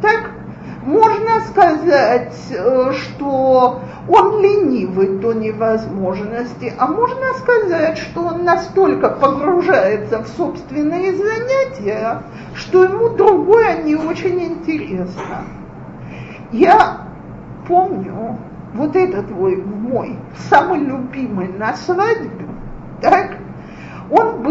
[0.00, 0.30] Так,
[0.84, 10.22] можно сказать, э, что он ленивый до невозможности, а можно сказать, что он настолько погружается
[10.22, 12.22] в собственные занятия,
[12.54, 15.44] что ему другое не очень интересно.
[16.52, 16.98] Я
[17.66, 18.38] помню,
[18.74, 20.18] вот этот твой мой
[20.50, 22.43] самый любимый на свадьбе,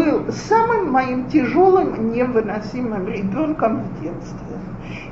[0.04, 4.56] был самым моим тяжелым, невыносимым ребенком в детстве.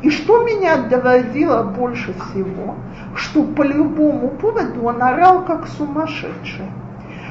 [0.03, 2.75] И что меня доводило больше всего,
[3.15, 6.67] что по любому поводу он орал как сумасшедший.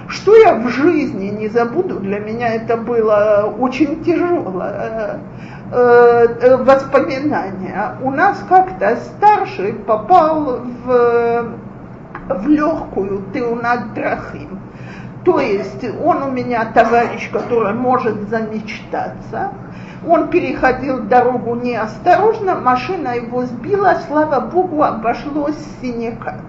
[0.07, 5.19] Что я в жизни не забуду, для меня это было очень тяжелое
[5.71, 7.95] э, э, воспоминание.
[8.01, 11.53] У нас как-то старший попал в,
[12.27, 14.60] в легкую Теунат Драхим.
[15.25, 19.51] То есть он у меня товарищ, который может замечтаться.
[20.07, 26.41] Он переходил дорогу неосторожно, машина его сбила, слава богу, обошлось синяками.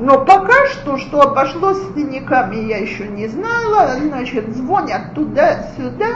[0.00, 3.88] Но пока что, что обошлось с синяками, я еще не знала.
[4.00, 6.06] Значит, звонят туда-сюда.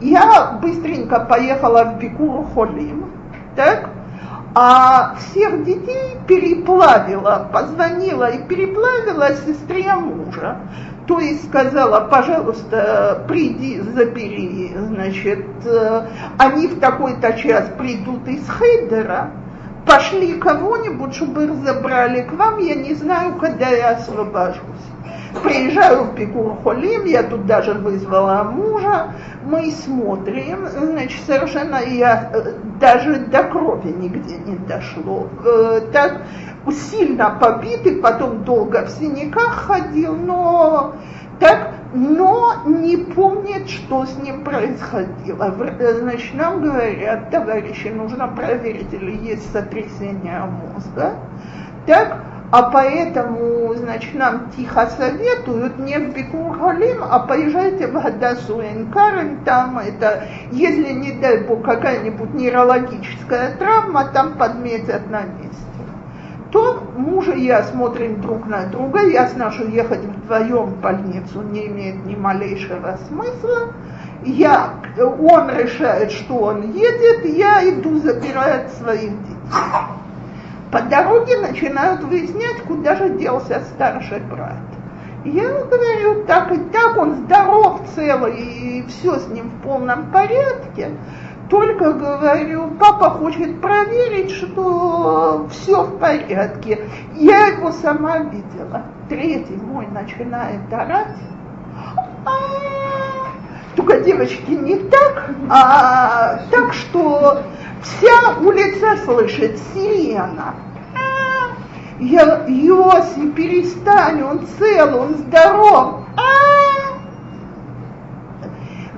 [0.00, 3.10] Я быстренько поехала в Бикур Холим.
[3.54, 3.90] Так?
[4.54, 10.58] А всех детей переплавила, позвонила и переплавила сестре мужа.
[11.06, 16.02] То есть сказала, пожалуйста, приди, забери, значит, э,
[16.36, 19.30] они в такой-то час придут из Хейдера,
[19.86, 24.60] пошли кого-нибудь, чтобы их забрали к вам, я не знаю, когда я освобожусь.
[25.42, 29.12] Приезжаю в Пикур-Холим, я тут даже вызвала мужа,
[29.44, 35.28] мы смотрим, значит, совершенно я э, даже до крови нигде не дошло.
[35.44, 36.22] Э, так
[36.70, 40.94] сильно побитый, потом долго в синяках ходил, но
[41.40, 45.54] так, но не помнит, что с ним происходило.
[46.00, 51.14] Значит, нам говорят, товарищи, нужно проверить, или есть сотрясение мозга.
[51.86, 52.18] Так,
[52.50, 59.78] а поэтому, значит, нам тихо советуют не в Бикур-Халим, а поезжайте в Гадасу Энкарен, там
[59.78, 65.68] это, если, не дай бог, какая-нибудь нейрологическая травма, там подметят на месте
[66.50, 71.66] то муж и я смотрим друг на друга, ясно, что ехать вдвоем в больницу не
[71.66, 73.74] имеет ни малейшего смысла.
[74.24, 79.52] Я, он решает, что он едет, я иду забирать своих детей.
[80.70, 84.58] По дороге начинают выяснять, куда же делся старший брат.
[85.24, 90.90] Я говорю, так и так, он здоров, целый, и все с ним в полном порядке.
[91.48, 96.84] Только говорю, папа хочет проверить, что все в порядке.
[97.14, 98.82] Я его сама видела.
[99.08, 101.16] Третий мой начинает орать.
[103.74, 107.42] Только девочки не так, а так, что
[107.82, 110.54] вся улица слышит сирена.
[112.00, 116.04] Я, Йоси, перестань, он цел, он здоров.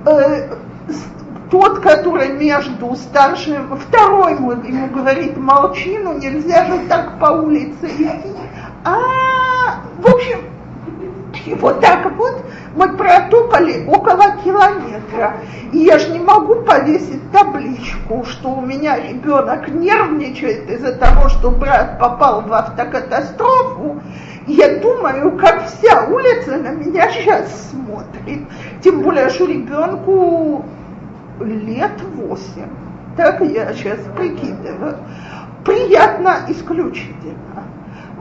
[0.05, 0.55] Э,
[1.49, 8.33] тот, который между старшим, второй ему говорит, молчи, ну нельзя же так по улице идти.
[8.83, 10.50] А, в общем,
[11.45, 12.45] и вот так вот
[12.75, 15.37] мы протопали около километра.
[15.71, 21.49] И я же не могу повесить табличку, что у меня ребенок нервничает из-за того, что
[21.49, 24.01] брат попал в автокатастрофу.
[24.47, 28.47] Я думаю, как вся улица на меня сейчас смотрит.
[28.83, 30.65] Тем более, что ребенку
[31.39, 32.69] лет восемь.
[33.17, 34.97] Так я сейчас прикидываю.
[35.65, 37.50] Приятно исключительно.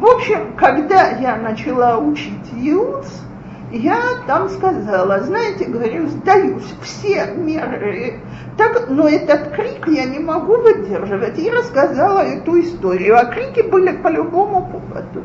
[0.01, 3.20] В общем, когда я начала учить ЮЦ,
[3.70, 8.14] я там сказала, знаете, говорю, сдаюсь, все меры.
[8.56, 11.39] Так, но этот крик я не могу выдерживать.
[11.39, 13.18] И рассказала эту историю.
[13.18, 15.22] А крики были по любому поводу.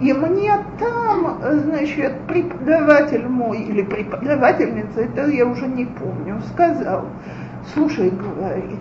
[0.00, 7.04] И мне там, значит, преподаватель мой или преподавательница, это я уже не помню, сказал,
[7.74, 8.80] слушай, говорит,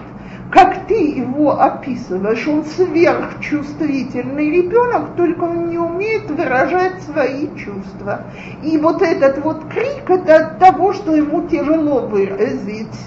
[0.52, 8.24] как ты его описываешь, он сверхчувствительный ребенок, только он не умеет выражать свои чувства.
[8.64, 13.00] И вот этот вот крик, это от того, что ему тяжело выразить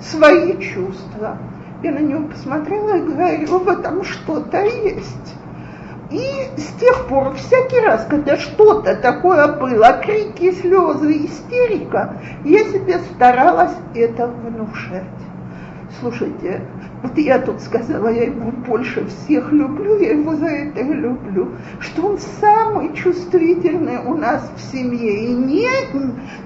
[0.00, 1.38] свои чувства.
[1.84, 5.34] Я на него посмотрела и говорю, в этом что-то есть.
[6.10, 12.98] И с тех пор, всякий раз, когда что-то такое было, крики, слезы, истерика, я себе
[13.14, 15.04] старалась это внушать.
[16.00, 16.62] Слушайте,
[17.02, 22.08] вот я тут сказала, я его больше всех люблю, я его за это люблю, что
[22.08, 25.68] он самый чувствительный у нас в семье, и не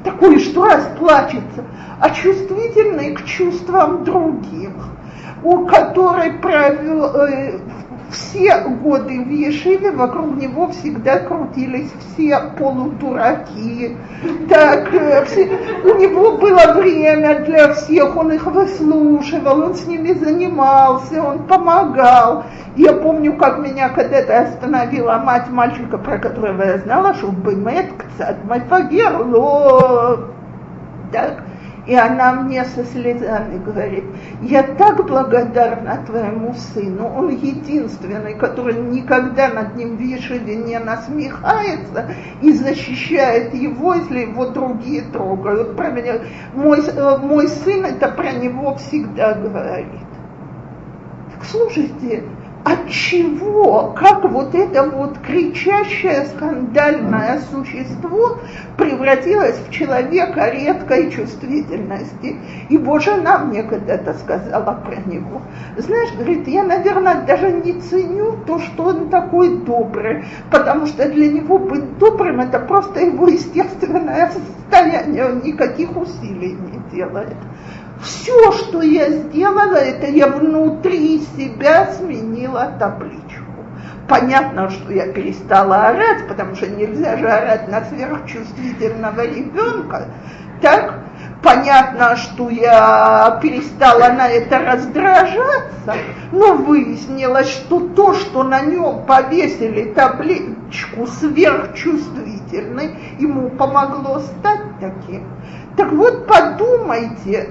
[0.04, 1.64] такой, что расплачется,
[2.00, 4.72] а чувствительный к чувствам других,
[5.42, 7.58] у которой провел, э,
[8.10, 13.96] все годы в Ешиве вокруг него всегда крутились все полудураки.
[14.48, 20.12] Так, э, все, у него было время для всех, он их выслушивал, он с ними
[20.12, 22.44] занимался, он помогал.
[22.76, 28.44] Я помню, как меня когда-то остановила мать мальчика, про которого я знала, что бымет кцат
[28.44, 30.28] мальфагерло.
[31.12, 31.42] Так,
[31.86, 34.04] и она мне со слезами говорит,
[34.42, 42.10] я так благодарна твоему сыну, он единственный, который никогда над ним в Ешиве не насмехается
[42.40, 45.76] и защищает его, если его другие трогают.
[45.76, 46.20] Про меня.
[46.54, 50.00] Мой, э, мой сын это про него всегда говорит.
[51.34, 52.22] Так слушайте,
[52.64, 58.38] от чего, как вот это вот кричащее скандальное существо
[58.76, 62.36] превратилось в человека редкой чувствительности.
[62.68, 65.42] И Боже нам мне когда-то сказала про него.
[65.76, 71.32] Знаешь, говорит, я, наверное, даже не ценю то, что он такой добрый, потому что для
[71.32, 77.36] него быть добрым это просто его естественное состояние, он никаких усилий не делает.
[78.02, 83.42] Все, что я сделала, это я внутри себя сменила табличку.
[84.08, 90.08] Понятно, что я перестала орать, потому что нельзя же орать на сверхчувствительного ребенка.
[90.60, 90.98] Так,
[91.42, 95.94] понятно, что я перестала на это раздражаться,
[96.32, 105.28] но выяснилось, что то, что на нем повесили табличку сверхчувствительной, ему помогло стать таким.
[105.76, 107.50] Так вот подумайте,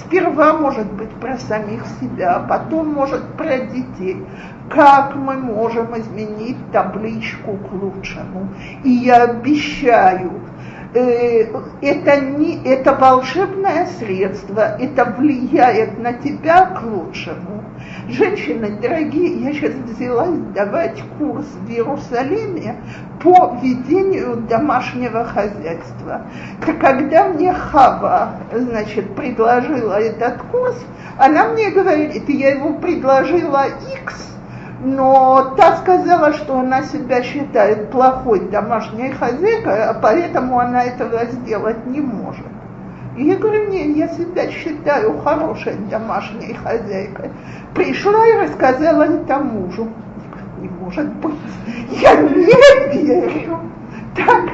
[0.00, 4.24] Сперва, может быть, про самих себя, потом, может, про детей.
[4.70, 8.48] Как мы можем изменить табличку к лучшему?
[8.84, 10.40] И я обещаю,
[10.94, 17.64] это, не, это волшебное средство, это влияет на тебя к лучшему.
[18.08, 22.76] Женщины, дорогие, я сейчас взялась давать курс в Иерусалиме
[23.22, 26.26] по ведению домашнего хозяйства.
[26.80, 30.76] Когда мне Хава, значит, предложила этот курс,
[31.18, 34.31] она мне говорит, я его предложила X,
[34.84, 41.86] но та сказала, что она себя считает плохой домашней хозяйкой, а поэтому она этого сделать
[41.86, 42.46] не может.
[43.16, 47.30] И я говорю, нет, я себя считаю хорошей домашней хозяйкой.
[47.74, 49.88] Пришла и рассказала это мужу.
[50.60, 51.34] Не может быть,
[52.00, 53.60] я не верю.
[54.16, 54.50] Так,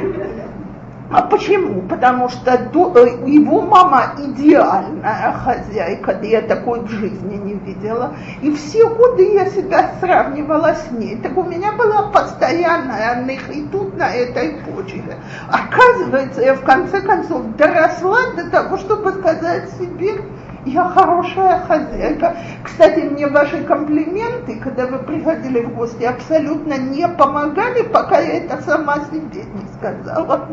[1.11, 1.83] а почему?
[1.89, 8.15] Потому что э, его мама идеальная хозяйка, я такой в жизни не видела.
[8.43, 11.17] И все годы я себя сравнивала с ней.
[11.17, 15.17] Так у меня была постоянная нахитут на этой почве.
[15.51, 20.21] Оказывается, я в конце концов доросла до того, чтобы сказать себе,
[20.69, 22.37] я хорошая хозяйка.
[22.63, 28.61] Кстати, мне ваши комплименты, когда вы приходили в гости, абсолютно не помогали, пока я это
[28.63, 30.49] сама себе не сказала.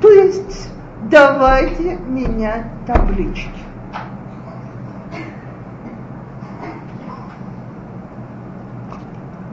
[0.00, 0.70] То есть
[1.10, 3.50] давайте менять таблички.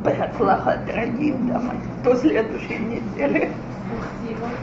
[0.03, 3.51] Бэцлаха, дорогие дамы, до следующей недели.